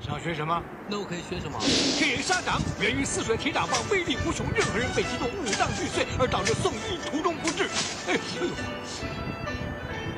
[0.00, 0.62] 想学什么？
[0.88, 1.58] 那我可以学什么？
[1.96, 7.64] 铁砂掌源于泗水铁掌棒威力无穷，任何人被击中五脏俱碎，而导致送医途中不治。
[8.08, 8.48] 哎哎呦！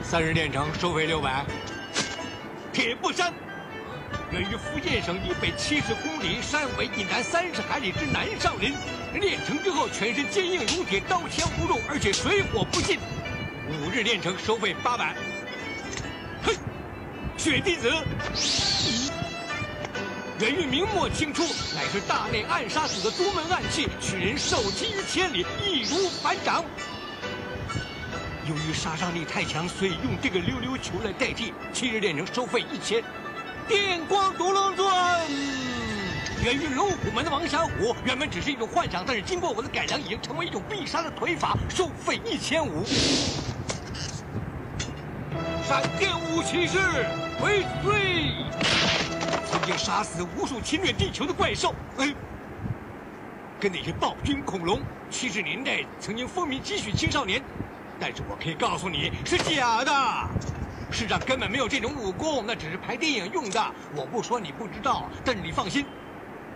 [0.03, 1.45] 三日练成，收费六百。
[2.73, 3.33] 铁布衫
[4.31, 8.75] 源于福建省以北七十公里，山尾以南三十海里之南上林，
[9.15, 12.99] 练成之后全身坚硬如铁，刀枪不入，而且水火不侵。
[13.69, 15.15] 五日练成，收费八百。
[16.43, 16.55] 嘿，
[17.37, 17.93] 雪弟子。
[20.39, 21.43] 源于明末清初，
[21.75, 26.63] 乃是大内暗杀组的独门暗器，取人受击于千里，易如反掌。
[28.47, 31.55] 由于杀伤力太强，所以用这个溜溜球来代替。
[31.73, 33.03] 七日炼成收费一千。
[33.67, 35.27] 电光独龙钻，
[36.45, 42.85] 源于龙虎门的王小虎，原本只是一种幻想，但是经过我的改良，已经成为一种必杀的腿法，收费一千五。
[45.67, 46.79] 闪电五骑士
[47.41, 48.35] 回追，
[49.51, 52.15] 曾经杀死无数侵略地球的怪兽，哎，
[53.61, 54.81] 跟那些暴君恐龙，
[55.11, 57.43] 七十年代曾经风靡几许青少年，
[58.01, 59.93] 但是我可以告诉你是假的。
[60.93, 63.75] 世上根本没有这种武功，那只是拍电影用的。
[63.95, 65.85] 我不说你不知道，但是你放心，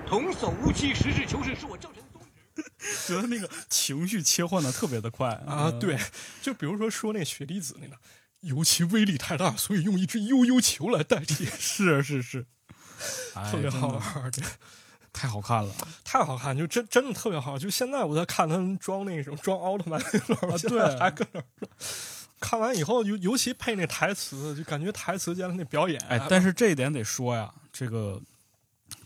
[0.07, 2.23] 童叟无欺，实事求是是我教程宗
[2.55, 2.63] 旨。
[3.09, 5.99] 觉得那个情绪切换的特别的快啊，对，
[6.41, 7.97] 就比如说说那雪粒子那个，
[8.41, 12.47] 尤其威力太大，所以用一只悠悠球来代替，是 是是，
[13.51, 14.45] 特别好玩，对，
[15.13, 15.75] 太好看了，
[16.05, 17.59] 太好看，就真真的特别好。
[17.59, 20.01] 就现在我在看他们装那种装奥特曼，
[20.69, 21.43] 对，还搁那。
[22.41, 26.01] 看完以后，尤尤其配那台词，就感觉台词间的那表演。
[26.09, 28.19] 哎，但是这一点得说呀，这个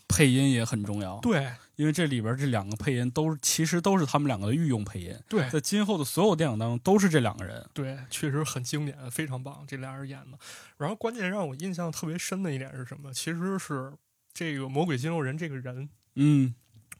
[0.06, 1.18] 配音也很重要。
[1.18, 5.18] 对，因为这里边这两个配音都其实都是他们两个的御用配音。
[5.28, 7.64] 对，在今后的所有电影当中都是这两个人。
[7.72, 10.38] 对，确实很经典，非常棒，这俩人演的。
[10.76, 13.12] 然后关键让我印象特别深的一点是什么？
[13.12, 13.92] 其实是
[14.32, 15.88] 这个魔鬼肌肉人这个人。
[16.14, 16.54] 嗯，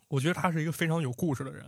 [0.09, 1.65] 我觉得他是一个非常有故事的人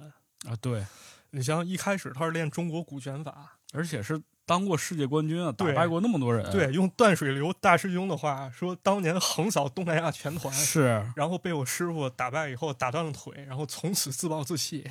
[0.47, 0.57] 啊。
[0.61, 0.85] 对，
[1.31, 4.21] 你像一开始他是练中国古拳法，而且是。
[4.47, 6.49] 当过世界冠军啊，打败过那么多人。
[6.53, 14.85] 对，用断水流大师兄的话说，当年横扫东南亚拳团是，然后被我师傅打败以后打断了腿，然后从此自暴自弃，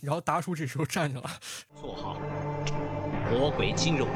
[0.00, 1.22] 然后达叔这时候站起来，
[1.78, 2.16] 坐好
[3.30, 4.14] 魔鬼筋肉人。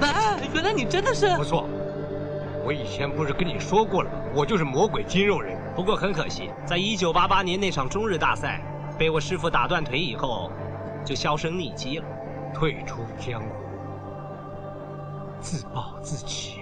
[0.00, 1.68] 哼，啊，原来你真的是不错，
[2.64, 4.18] 我以前不是跟你说过了吗？
[4.34, 5.56] 我就是魔鬼筋肉人。
[5.76, 8.60] 不过很可惜，在一九八八年那场中日大赛，
[8.98, 10.50] 被我师傅打断腿以后，
[11.04, 12.15] 就销声匿迹了。
[12.58, 13.54] 退出江湖，
[15.42, 16.60] 自暴自弃。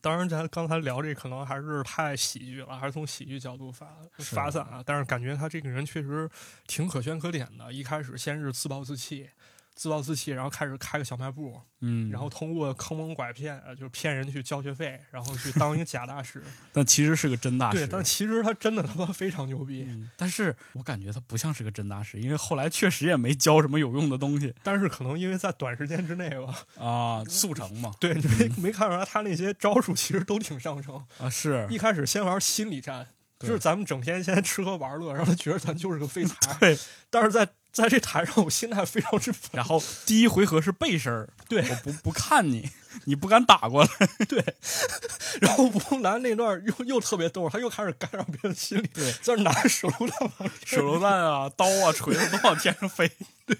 [0.00, 3.86] 当然，咱刚才聊这可能还是太喜剧了，还是从喜剧角度发
[4.18, 4.82] 发散啊。
[4.84, 6.28] 但是感觉他这个人确实
[6.66, 7.72] 挺可圈可点的。
[7.72, 9.30] 一开始先是自暴自弃。
[9.74, 16.42] 自暴自弃，然后开始开个小卖部，嗯，然后通过坑蒙拐骗，就是骗人去交学费，然后去当一个假大师，
[16.72, 17.78] 但其实是个真大师。
[17.78, 19.88] 对，但其实他真的他妈非常牛逼。
[20.16, 24.54] 但是我感觉他不像是个真大师，因为后来确实也没教什么有用的东西。
[24.62, 27.92] 但是可能因为在短时间之内吧，啊，速成嘛。
[27.98, 31.28] 对，你没没看出来他那些招数其实都挺上乘啊。
[31.30, 33.08] 是一开始先玩心理战，
[33.40, 36.56] 就是咱们整天先吃喝玩乐，让他觉得咱就是个废材。
[36.60, 37.48] 对，但是在。
[37.72, 39.32] 在这台上，我心态非常之。
[39.52, 42.70] 然后第一回合是背身儿，对，我不不看你，
[43.06, 43.90] 你不敢打过来，
[44.28, 44.44] 对。
[45.40, 53.10] 然后吴楠那段又又特别逗，他又开始干扰别人心理，对，在那拿手榴弹，手榴弹啊，刀啊，锤子都往天上飞，
[53.46, 53.56] 对。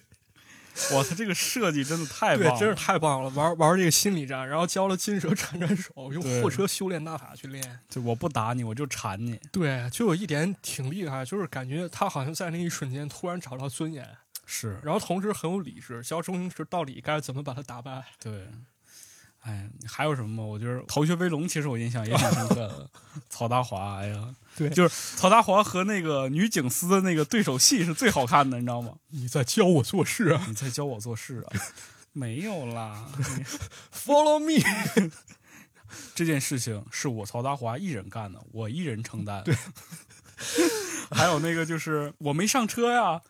[0.92, 3.28] 哇，他这个设计真的太棒，真是太棒了！
[3.30, 7.80] 玩玩这个心理战，然后教了金蛇缠缠手，用货车修炼大法去练。
[7.88, 9.38] 就我不打你，我就缠你。
[9.52, 14.08] 对，就有一点挺厉害，就是感觉他好像在那一瞬间突然找到尊严，
[14.46, 18.04] 是，然后同时很有理智，教周星驰到底该怎么把他打败。
[18.18, 18.48] 对。
[19.42, 20.42] 哎，还有什么吗？
[20.44, 22.90] 我觉得《逃学威龙》其实我印象也挺深刻的。
[23.28, 28.92] 曹达华，哎呀，对，就是曹达华和那个女警司的那个对手戏是最好看的，你知道吗？
[29.08, 30.44] 你在教我做事啊？
[30.48, 31.52] 你在教我做事啊？
[32.14, 33.06] 没有啦，
[33.92, 34.62] Follow me。
[36.14, 39.42] 这件事情是我曹达华一人干的，我一人承担。
[39.42, 39.54] 对，
[41.10, 43.20] 还有那个就是我没上车呀，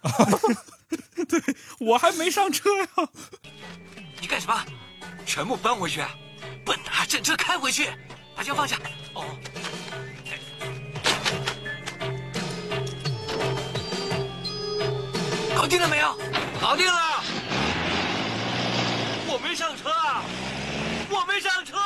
[1.29, 1.41] 对
[1.81, 3.09] 我还没上车呀，
[4.21, 4.65] 你干什么？
[5.27, 6.05] 全部搬回去，
[6.65, 7.07] 笨蛋！
[7.09, 7.89] 整车开回去，
[8.35, 8.77] 把枪放下。
[9.15, 9.25] 哦，
[15.57, 16.17] 搞定了没有？
[16.61, 17.23] 搞定了。
[19.27, 20.23] 我没上车啊，
[21.11, 21.79] 我没上车。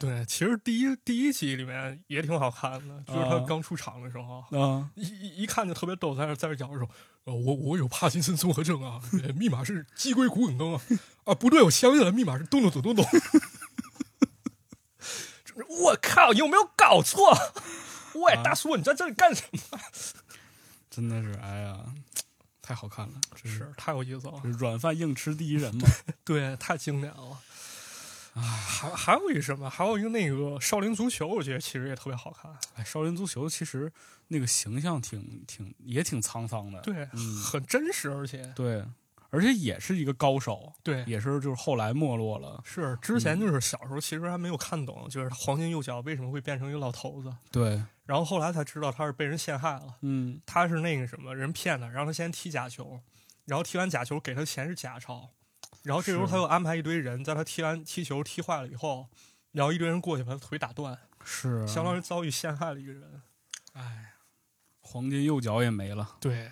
[0.00, 6.88] 对，其实第一第一集里面也挺好看的，就是他刚出场的时候，啊，一一一看就特别逗，在那在那讲说，
[7.24, 9.00] 呃，我我有帕金森综合症啊，
[9.36, 10.82] 密码是鸡龟骨梗灯啊，
[11.24, 13.06] 啊，不对，我想起来，密码是咚咚咚咚咚。
[15.68, 17.32] 我靠，有没有搞错？
[18.14, 19.78] 喂，大叔，你在这里干什么？
[20.90, 21.78] 真的是，哎呀，
[22.60, 25.86] 太好看了，真是太有意思了，软饭硬吃第一人嘛，
[26.24, 27.38] 对，太经典了。
[28.34, 29.70] 啊，还还有一什么？
[29.70, 32.50] 还有一个那个少林足球，我觉得其实也特别好看。
[32.74, 33.90] 哎，少林足球其实
[34.28, 37.06] 那个形象挺挺也挺沧桑的，对，
[37.42, 38.52] 很真实，而且。
[38.56, 38.84] 对，
[39.30, 42.60] 而且也是一个高手，对，也是就是后来没落了。
[42.64, 53.00] 是之嗯前就是小时候其实还没有看懂，就是黄金右脚为什么会变成一个老头子，对，然后后来才知道他是被人陷害了，嗯，他是那个什么人骗他，让他先踢假球，
[53.44, 55.30] 然后踢完假球给他钱是假钞，
[55.84, 59.06] 然后这时候他又安排一堆人在他踢完踢球踢坏了以后，
[59.52, 63.22] 然后一堆人过去把他腿打断，是相当于遭遇陷害了一个人。
[63.74, 64.14] 哎，
[64.80, 66.16] 黄金右脚也没了。
[66.20, 66.50] 对，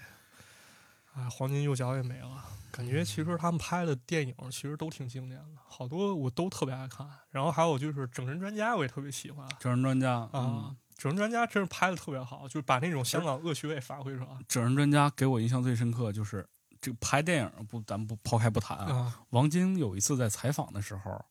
[1.14, 2.44] 哎，黄金右脚也没了。
[2.70, 7.06] 感觉其实他们拍的电影其实都挺经典的，好多我都特别爱看。
[7.30, 16.48] 然后还有就是《整人专家》，我也特别喜欢整人专家啊，嗯整人专家》真是拍的特别好，就是把那种香港恶趣味发挥出来整人专家给我印象最深刻就是
[16.82, 18.92] 这个拍电影不，咱不抛开不谈啊。
[18.92, 21.24] 啊王晶有一次在采访的时候，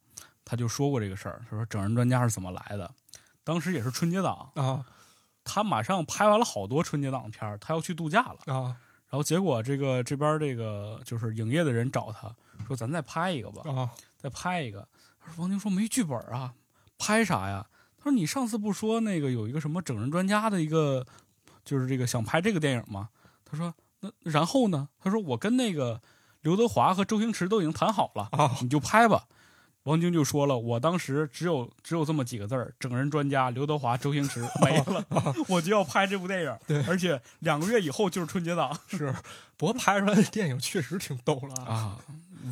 [0.44, 2.90] 他就说过这个事儿，他说整人专家是怎么来的。
[3.44, 4.84] 当时也是春节档，啊
[5.44, 8.54] 他马上拍完了好多春节档片儿，他要去度假了。
[8.56, 8.76] 啊
[9.10, 12.34] 然后结果这个这边这个就是影业的人找他
[12.66, 14.88] 说：“咱再拍一个吧，啊再拍一个。”
[15.20, 16.54] 他说：“王晶说没剧本啊，
[16.98, 17.68] 拍啥呀？”
[18.00, 21.06] 他说：“你上次不说那个有一个什么整人专家的一个，
[21.66, 23.10] 就是这个想拍这个电影吗？”
[23.44, 26.02] 他说：“那然后呢？”他说：“我跟那个
[26.42, 29.26] 刘德华和周星驰都已经谈好了，啊你就拍吧。”
[29.86, 35.04] 王晶就说了：“我当时只有只有这么几个字儿，整人专家刘德华、周星驰 没了，
[35.48, 36.56] 我就要拍这部电影。
[36.68, 39.12] 对而且两个月以后就是春节档是，
[39.58, 41.74] 不过拍出来的电影确实挺逗了啊。
[41.74, 41.98] 啊。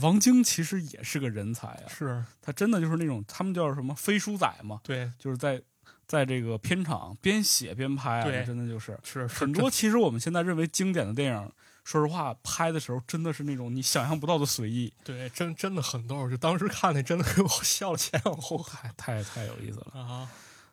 [0.01, 5.61] 王晶其实也是个人才啊，是他真的就是那种他们叫什么飞书仔嘛，对，就是在
[6.10, 9.70] 在这个片场边写边拍真的就是是很多。
[9.70, 11.51] 其实我们现在认为经典的电影，
[11.84, 20.01] 说实话拍的时候真的是那种你想象不到的随意，对，真真的很逗，就当时看那真的给我 笑了前仰后合太太太有意思了。
[20.01, 20.30] 啊。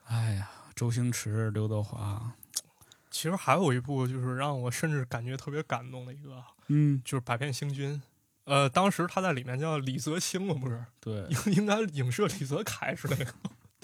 [0.06, 2.32] 哎呀，周星驰、刘德华，
[3.10, 7.94] 其实还有一部就是让我甚至感觉特别感动的一个，嗯，就是《百变星君》。
[8.44, 10.84] 呃，当时他在里面叫李泽清我，不是？
[11.00, 13.34] 对，应应该影射李泽楷是那个，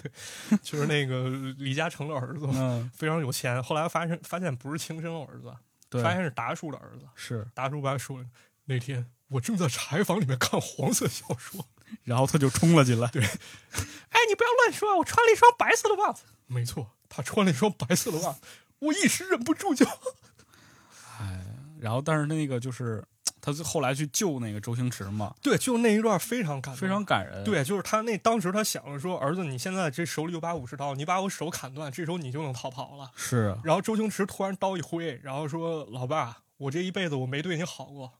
[0.03, 3.61] 对， 就是那个李嘉诚的儿子，嗯，非常有钱。
[3.63, 5.55] 后来发现发现不是亲生儿子，
[5.89, 7.05] 对，发现是达叔的儿子。
[7.15, 8.23] 是，达叔把说
[8.65, 11.65] 那天我正在柴房里面看黄色小说，
[12.03, 16.23] 然后他就冲了进来，对，哎，你不要乱说，我穿了一双白色的袜子。
[16.47, 18.41] 没错，他穿了一双白色的袜子，
[18.79, 19.85] 我一时忍不住就。
[21.19, 21.39] 哎
[21.79, 23.03] 然后但是那个就是
[23.45, 33.11] 他后来去救那个周星驰嘛，对，就那一段非常感，非常感人，，对，就是他那当时他想着说，儿子，你现在这手里有把武士刀，你把我手砍断，这时候你就能逃跑了。
[33.17, 38.13] 是，然后周星驰突然刀一挥，然后说：“老爸，我这一辈子我没对你好过。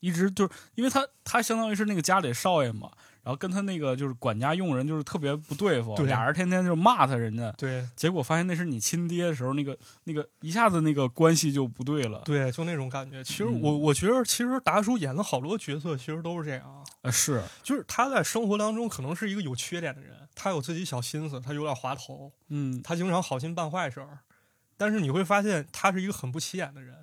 [0.00, 2.92] 一直就是因为他他相当于是那个家里少爷嘛，
[3.22, 12.22] 然后跟他那个就是管家佣人就是特别不对付，对俩人天天就骂他人家”，对结果发现那是你亲爹的时候，那个那个一下子那个关系就不对了。
[12.24, 13.22] 对，就那种感觉。
[13.22, 24.20] 其实嗯我我觉得，其实达叔演了好多角色其实都是这样，呃，是就是他在生活当中可能是一个有缺点的人，他有自己小心思，他有点滑头，嗯，他经常好心办坏事儿，
[24.76, 26.94] 但是你会发现他是一个很不起眼的人。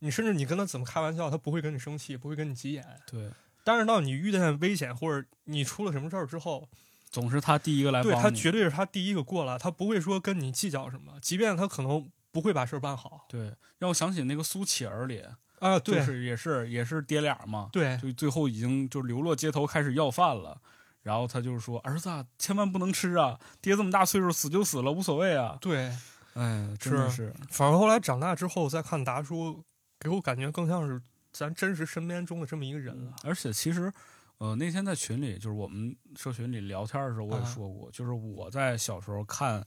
[0.00, 2.84] 你甚至你跟他怎么开玩笑，他不会跟你生气，不会跟你急眼。
[3.10, 3.30] 对，
[3.66, 6.68] 但是到你遇见危险或者你出了什么事儿之后，
[7.10, 8.30] 总是他第一个来对他。
[8.30, 15.20] 绝对是他第一个过来，他不会说跟你计较什么，即便他可能不会把事儿办好对，让我想起那个苏乞儿里，
[15.58, 15.78] 啊。
[15.80, 20.56] 对、就是也是也是爹俩嘛，对就最后已经就流落街头开始要饭了。
[21.02, 23.38] 然后他就是说：“儿子啊，千万不能吃啊！
[23.60, 25.56] 爹这么大岁数，死就死了，无所谓啊。
[25.60, 25.92] 对，”
[26.34, 29.62] 哎，真的是，反而后来长大之后再看达叔，
[30.00, 31.00] 给我感觉更像是
[31.36, 33.12] 咱真实身边中的这么一个人了。
[33.24, 33.92] 而且其实，
[34.38, 39.64] 呃，那天在群里，就是我们社群里聊天的时候，我也啊说过，就是我在小时候看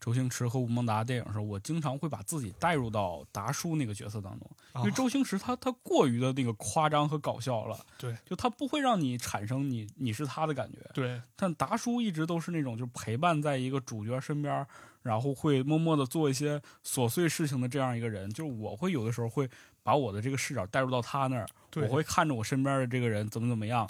[0.00, 10.78] 周星驰和吴孟达电影的时候，我经常会把自己带入到达叔那个角色当中，因为啊周星驰他他过于的那个夸张和搞笑了，对，就他不会让你产生你你是他的感觉。
[10.94, 14.64] 对但达叔一直都是那种就是陪伴在一个主角身边，
[15.02, 18.30] 然后会默默的做一些琐碎事情的这样一个人。
[18.32, 19.50] 就是我会有的时候会
[19.82, 23.88] 把我的这个视角带入到他那儿，对，我会看着我身边的这个人怎么怎么样。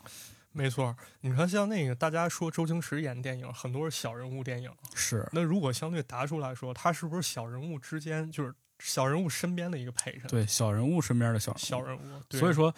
[0.53, 0.96] 没错。
[1.20, 4.70] 你看，像那个大家说周星驰演电影，很多是小人物电影。
[4.94, 10.26] 是那如果相对达叔来说，他是不是小人物之间就是小人物身边的一个陪衬？
[10.28, 12.22] 对小人物身边的小人物小人物。
[12.28, 12.74] 对所以说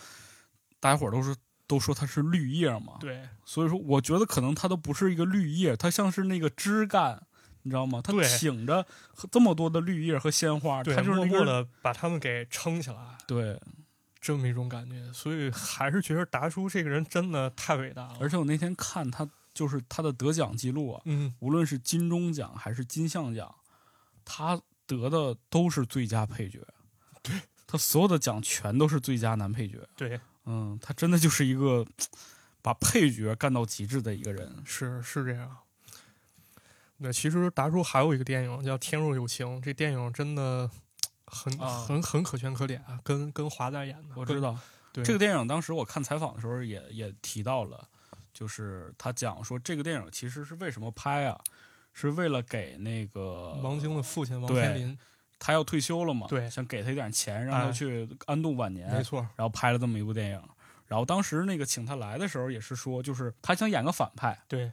[0.79, 1.35] 大家伙儿都是
[1.67, 2.99] 都说他是绿叶嘛。
[3.01, 7.23] 对所以说我觉得可能他都不是一个绿叶，他像是那个枝干。
[7.63, 8.01] 你知道吗？
[8.03, 8.87] 他对挺着
[9.31, 12.97] 这么多的绿叶和鲜花，对，他就是默那个默的把他们给撑起来。
[13.27, 13.61] 对。
[14.21, 18.19] 这么一种感觉，所以还是觉得达叔这个人真的太伟大了。
[18.21, 23.55] 而且我那天看他就是他的得奖记录啊，嗯，无论是金钟奖还是金像奖，
[24.25, 26.61] 他得的都是最佳配角。
[27.23, 29.79] 对，他所有的奖全都是最佳男配角。
[29.97, 31.87] 对，嗯，他真的就是一个
[32.63, 34.63] 把配角干到极致的一个人。
[34.65, 35.57] 是是这样。
[36.99, 40.71] 那其实达叔还有一个电影叫《天若有情》，这电影真的
[41.31, 44.59] 很、啊很很可圈可点啊，跟跟华仔演的，我知道
[44.93, 47.89] 对这个电影，当时我看采访的时候也也提到了，
[48.35, 51.41] 就是他讲说这个电影其实是为什么拍啊，
[51.93, 54.99] 是为了给那个王晶的父亲王天林，
[55.39, 60.43] 他要退休了嘛，对想给他一点钱，让他哎去安度晚年，没错，然后拍了这么一部电影。
[60.87, 64.73] 然后当时那个请他来的时候，也是说，就是他想演个反派，对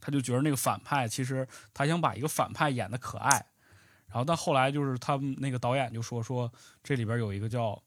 [0.00, 3.46] 他就觉得那个反派其实他想把一个反派演的可爱。
[4.16, 6.50] 然后到后来就是他们那个导演就说说
[6.82, 7.78] 这里边有一个叫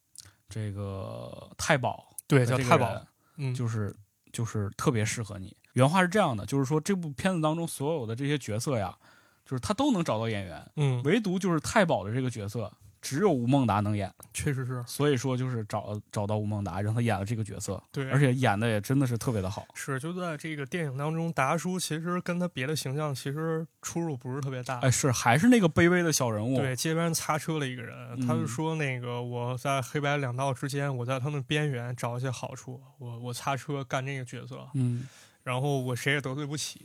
[0.48, 3.04] 这个太保，对，叫太保
[3.38, 3.96] 嗯，就是
[4.32, 5.58] 就是特别适合你。
[5.74, 8.96] 原话是这样的，就是说这部片子当中所有的这些角色呀，
[9.44, 12.72] 就是他都能找到演员，嗯，唯独就是太保的这个角色
[13.02, 19.66] 只有吴孟达能演，确实是所以说就是找找到吴孟达，让他演了这个角色，对，而且演的也真的是特别的好。
[19.74, 24.80] 是就在这个电影当中，达叔其实跟他别的形象其实出入不是特别大。
[24.80, 35.08] 哎，是还是那个卑微的小人物，对，街边擦车的一个人，他就嗯说那个我在黑白两道之间，我在他们边缘找一些好处，我我擦车干这个角色，嗯，
[35.43, 36.82] 然后我谁也得罪不起，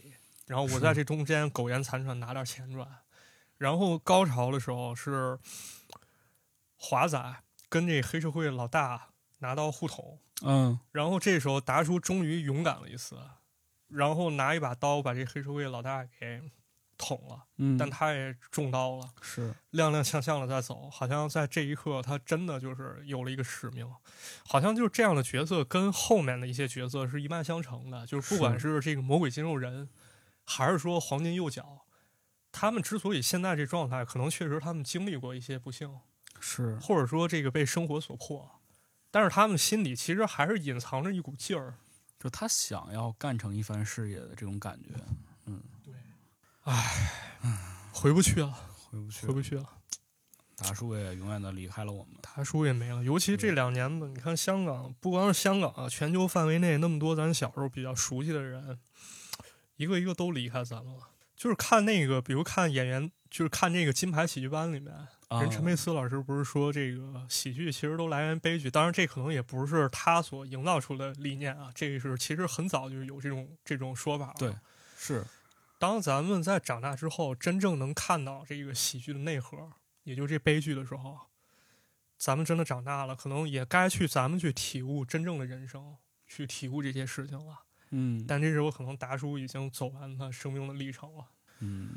[0.47, 2.87] 然后我在这中间苟延残喘拿点钱赚，
[3.59, 5.39] 然后高潮的时候是
[6.85, 9.09] 华仔跟这黑社会老大
[9.39, 10.79] 拿刀互捅，嗯。
[10.93, 13.17] 然后这时候达叔终于勇敢了一次，
[13.89, 16.43] 然后拿一把刀把这黑社会老大给
[16.99, 19.55] 捅了，嗯，但他也中刀了，是。
[19.73, 23.91] 踉踉跄跄的在走，好像在这一刻他真的就是有了一个使命，
[24.47, 28.79] 好像就是这样的角色跟后面的一些角色是一脉相承的，就是不管是。
[28.81, 29.89] 这个魔鬼肌肉人，
[30.45, 31.87] 还是说黄金右脚，
[32.53, 35.99] 他们之所以现在这状态，可能确实他们经历过一些不幸，
[36.47, 38.61] 是，或者说这个被生活所迫，
[39.11, 41.75] 但是他们心里其实还是隐藏着一股劲儿。
[42.21, 44.91] 就他想要干成一番事业的这种感觉，
[45.47, 45.95] 嗯，对，
[46.65, 47.19] 唉
[47.93, 48.55] 回不去了，
[48.91, 49.33] 回不去回。
[49.33, 49.67] 不去了。
[50.57, 52.15] 达叔也永远的离开了我们。
[52.21, 58.79] 大叔也没了，尤其这两年吧，你看香港，不光是香港啊，全球范围内那么多咱小时候比较熟悉的人，
[59.77, 61.09] 一个一个都离开咱们了。
[61.35, 74.35] 就是看那个，比如看演员，就是看这个金牌喜剧班里面，啊人陈佩斯老师不是说这个喜剧其实都来源悲剧，当然这可能也不是他所营造出的理念啊，这个是其实很早就有这种这种说法了。
[74.39, 74.55] 对
[74.97, 75.25] 是，
[75.79, 79.73] 当咱们在长大之后，真正能看到这个喜剧的内核，
[80.05, 81.19] 也就这悲剧的时候，
[82.17, 85.97] 咱们真的长大了，可能也该去咱们去体悟真正的人生，
[86.27, 87.61] 去体悟这些事情了。
[87.91, 91.27] 嗯但这时候可能达叔已经走完他生命的历程了。
[91.61, 91.91] 嗯，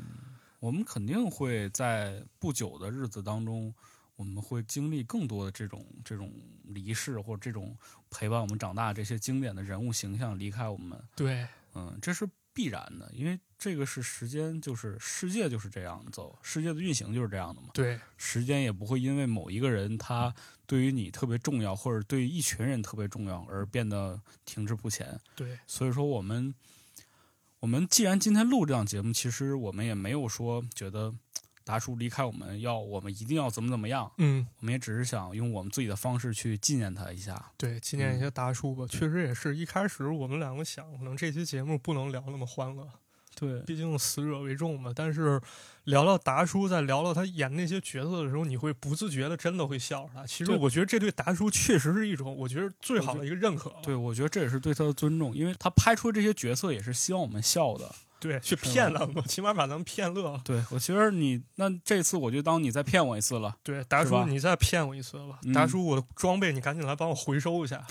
[0.60, 3.72] 我们肯定会在不久的日子当中，
[4.16, 6.32] 我们会经历更多的这种这种
[6.64, 7.76] 离世或者这种
[8.10, 11.00] 陪伴我们长大这些经典的人物形象离开我们。
[11.14, 17.68] 对，嗯，这是必然的，因为这个是时间，就是世界就是这样走，世界的运行就是这样的嘛。
[17.72, 20.34] 对，时间也不会因为某一个人他
[20.66, 25.16] 对于你特别重要，或者对于一群人特别重要而变得停滞不前。
[25.36, 26.52] 对，所以说，我们
[27.60, 31.14] 我们既然今天录这档节目，其实我们也没有说觉得
[31.64, 37.52] 达叔离开我们要我们一定要怎么怎么样，嗯，我们也只是想用我们自己的方式去纪念他一下。
[37.56, 38.86] 对，纪念一下达叔吧。
[38.88, 42.88] 确实也是一开始我们两个想，可能这期节目不能聊那么欢乐，
[43.38, 44.92] 对，毕竟死者为重嘛。
[44.94, 45.40] 但是
[45.84, 50.26] 聊到达叔，在聊到他演那些角色的时候，你会不自觉的真的会笑出来。
[50.26, 53.72] 其实我觉得这对达叔确实是一种，我觉得最好的一个认可。
[53.82, 57.94] 对，我觉得这也是对他的尊重，因为他拍出这些角色也是希望我们笑的。
[58.20, 60.40] 对，去骗他们，起码把咱们骗乐了。
[60.44, 63.56] 对我觉得你那这次我就当你再骗我一次了。
[63.62, 65.38] 对，达叔，你再骗我一次吧。
[65.44, 67.86] 嗯达叔，我的装备你赶紧来帮我回收一下，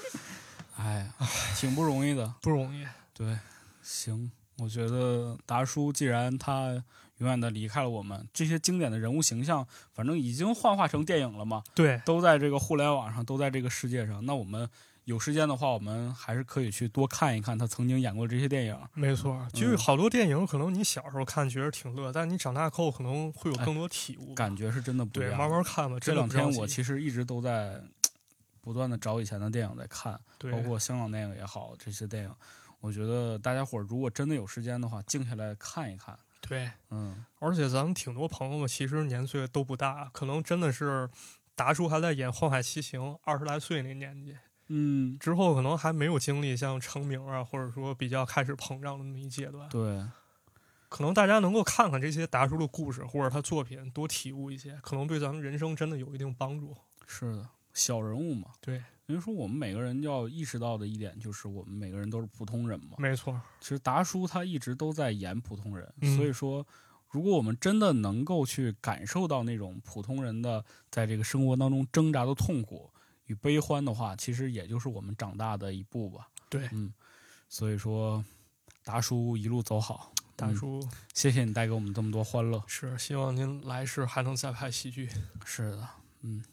[0.78, 1.12] 哎，
[1.58, 2.32] 挺不容易的。
[2.40, 2.86] 不容易。
[3.12, 3.38] 对，
[3.82, 6.82] 行，我觉得达叔既然他
[7.18, 14.24] 永远的离开了我们，这些经典的人物形象，反正已经幻化成电影了嘛，对，都在这个互联网上，都在这个世界上。
[14.24, 14.68] 那我们
[15.04, 18.78] 有时间的话，我们还是可以去多看一看他曾经演过的这些电影。
[18.94, 24.34] 没错，就是好多电影，可能你小时候看觉得挺乐，但你长大后可能会有更多体悟吧。
[24.34, 25.96] 感觉是真的不一样对，慢慢看吧。
[26.00, 27.80] 这两天我其实一直都在
[28.60, 32.30] 不断的找以前的电影在看，对包括香港电影也好，这些电影，
[32.80, 36.18] 我觉得大家伙儿如果真的有时间的话，静下来看一看。
[36.40, 41.10] 对，嗯，而且咱们挺多朋友们其实年岁都不大，可能真的是
[41.56, 44.36] 达叔还在演《荒海奇行》，二十来岁那年纪，
[44.68, 49.68] 嗯，之后可能还没有经历像成名啊，或者说比较开始膨胀的那么一阶段。
[49.68, 50.00] 对，
[50.88, 56.76] 可能大家能够看看这些达叔的故事或者他作品，多体悟一些，可能对咱们人生真的有一定帮助。
[57.04, 62.96] 是的，小人物嘛，对，因为说我们每个人要意识到的一点就是，我们每个人都是普通人嘛。
[62.98, 66.66] 没错，其实达叔他一直都在演普通人，嗯所以说，
[67.08, 72.90] 如果我们真的能够去感受到那种普通人的在这个生活当中挣扎的痛苦
[73.24, 76.28] 与悲欢的话，其实也就是我们长大的一步吧。
[76.50, 76.92] 对，嗯，
[77.48, 78.22] 所以说，
[78.84, 82.62] 达叔一路走好，嗯大叔、谢谢你带给我们这么多欢乐。
[82.66, 85.08] 是希望您来世还能再拍喜剧。
[85.46, 85.88] 是的，
[86.20, 86.44] 嗯，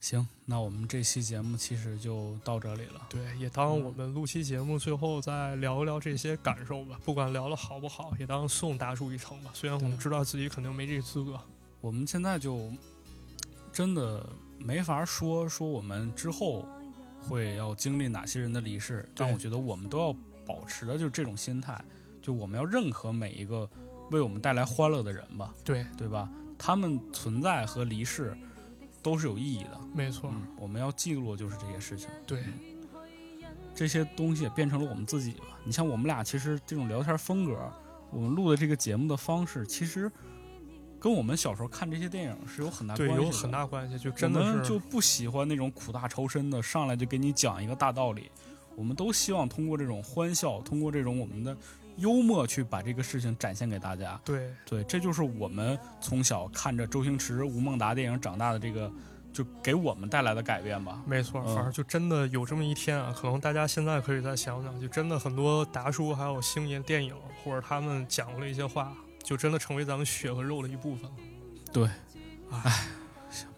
[0.00, 3.06] 行，那我们这期节目其实就到这里了。
[3.08, 9.50] 对，也当我们录期节目最后再聊一聊这些感受吧，不管聊的好不好，也当送大叔一程吧。
[9.52, 11.38] 虽然我们知道自己肯定没这个资格，
[11.80, 12.70] 我们现在就
[13.72, 14.24] 真的
[14.58, 16.64] 没法说说我们之后
[17.20, 20.14] 会要经历哪些人的离世，但我觉得我们都要
[20.46, 21.78] 保持的就是这种心态，
[22.22, 23.68] 就我们要认可每一个
[24.12, 26.30] 为我们带来欢乐的人吧，对，对吧？
[26.56, 28.36] 他们存在和离世
[29.02, 32.44] 都是有意义的，没错，嗯，我们要记录的就是这些事情，对，
[33.74, 35.58] 这些东西也变成了我们自己吧。
[35.64, 37.72] 你像我们俩，其实这种聊天风格，
[38.10, 40.10] 我们录的这个节目的方式，其实
[40.98, 43.22] 跟我们小时候看这些电影是有很大关，系的。
[43.22, 48.30] 有很大关系，就真的就不喜欢那种苦大仇深的，上来就给你讲一个大道理。
[48.74, 51.56] 我们都希望通过这种欢笑，通过这种我们的
[51.98, 54.18] 幽默，去把这个事情展现给大家。
[54.24, 58.90] 对对，这就是我们从小看着周星驰、吴孟达电影长大的这个，
[59.32, 61.02] 就给我们带来的改变吧。
[61.06, 68.92] 没错，嗯反正就真的有这么一天啊，可能大家现在可以再想想，就真的很多达叔还有星爷电影或者他们讲过的一些话，
[69.22, 71.16] 就真的成为咱们血和肉的一部分了。
[71.72, 71.88] 对，
[72.50, 72.86] 唉，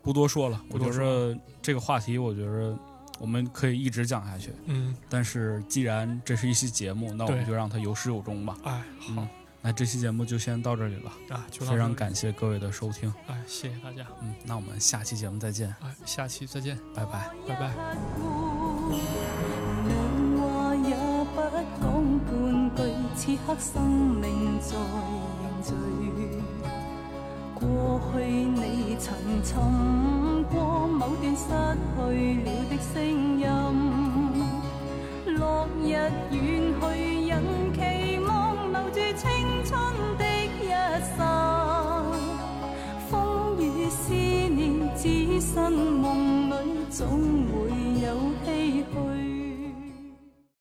[0.02, 2.76] 不多说了，我觉着这个话题，我觉着
[3.20, 4.50] 我们可以一直讲下去。
[4.64, 8.56] 嗯，但是既然这是一期节目，那我们就让它有始有终吧。
[8.64, 9.28] 哎，好嗯，
[9.60, 11.12] 那这期节目就先到这里了。
[11.28, 16.78] 啊，就非常，感谢各位的收听，哎，谢谢大家，嗯，那我们下期节目再见，哎，下期再见。
[16.94, 17.30] 拜拜。
[17.46, 17.70] 拜拜。
[19.86, 19.92] 两
[20.40, 20.96] 话也
[21.34, 21.36] 不
[21.78, 22.80] 讲半句，
[23.14, 23.82] 此刻生
[24.18, 26.19] 命在凝聚。
[27.60, 29.54] 过去你曾寻
[30.50, 31.44] 过某段失
[31.94, 32.00] 去
[32.40, 32.96] 了的声
[33.38, 33.44] 音，
[35.36, 36.00] 落日远
[36.80, 36.82] 去，
[37.28, 37.32] 人
[37.74, 37.78] 期
[38.26, 38.28] 望
[38.72, 39.22] 留住青
[39.66, 39.70] 春
[40.16, 40.24] 的
[40.58, 40.70] 一
[41.18, 41.18] 刹。
[43.10, 43.12] 风
[43.58, 46.52] 雨思念，只身梦里
[46.88, 47.06] 总
[47.52, 47.52] 会
[48.00, 48.06] 有
[48.46, 48.48] 唏
[48.80, 49.19] 嘘。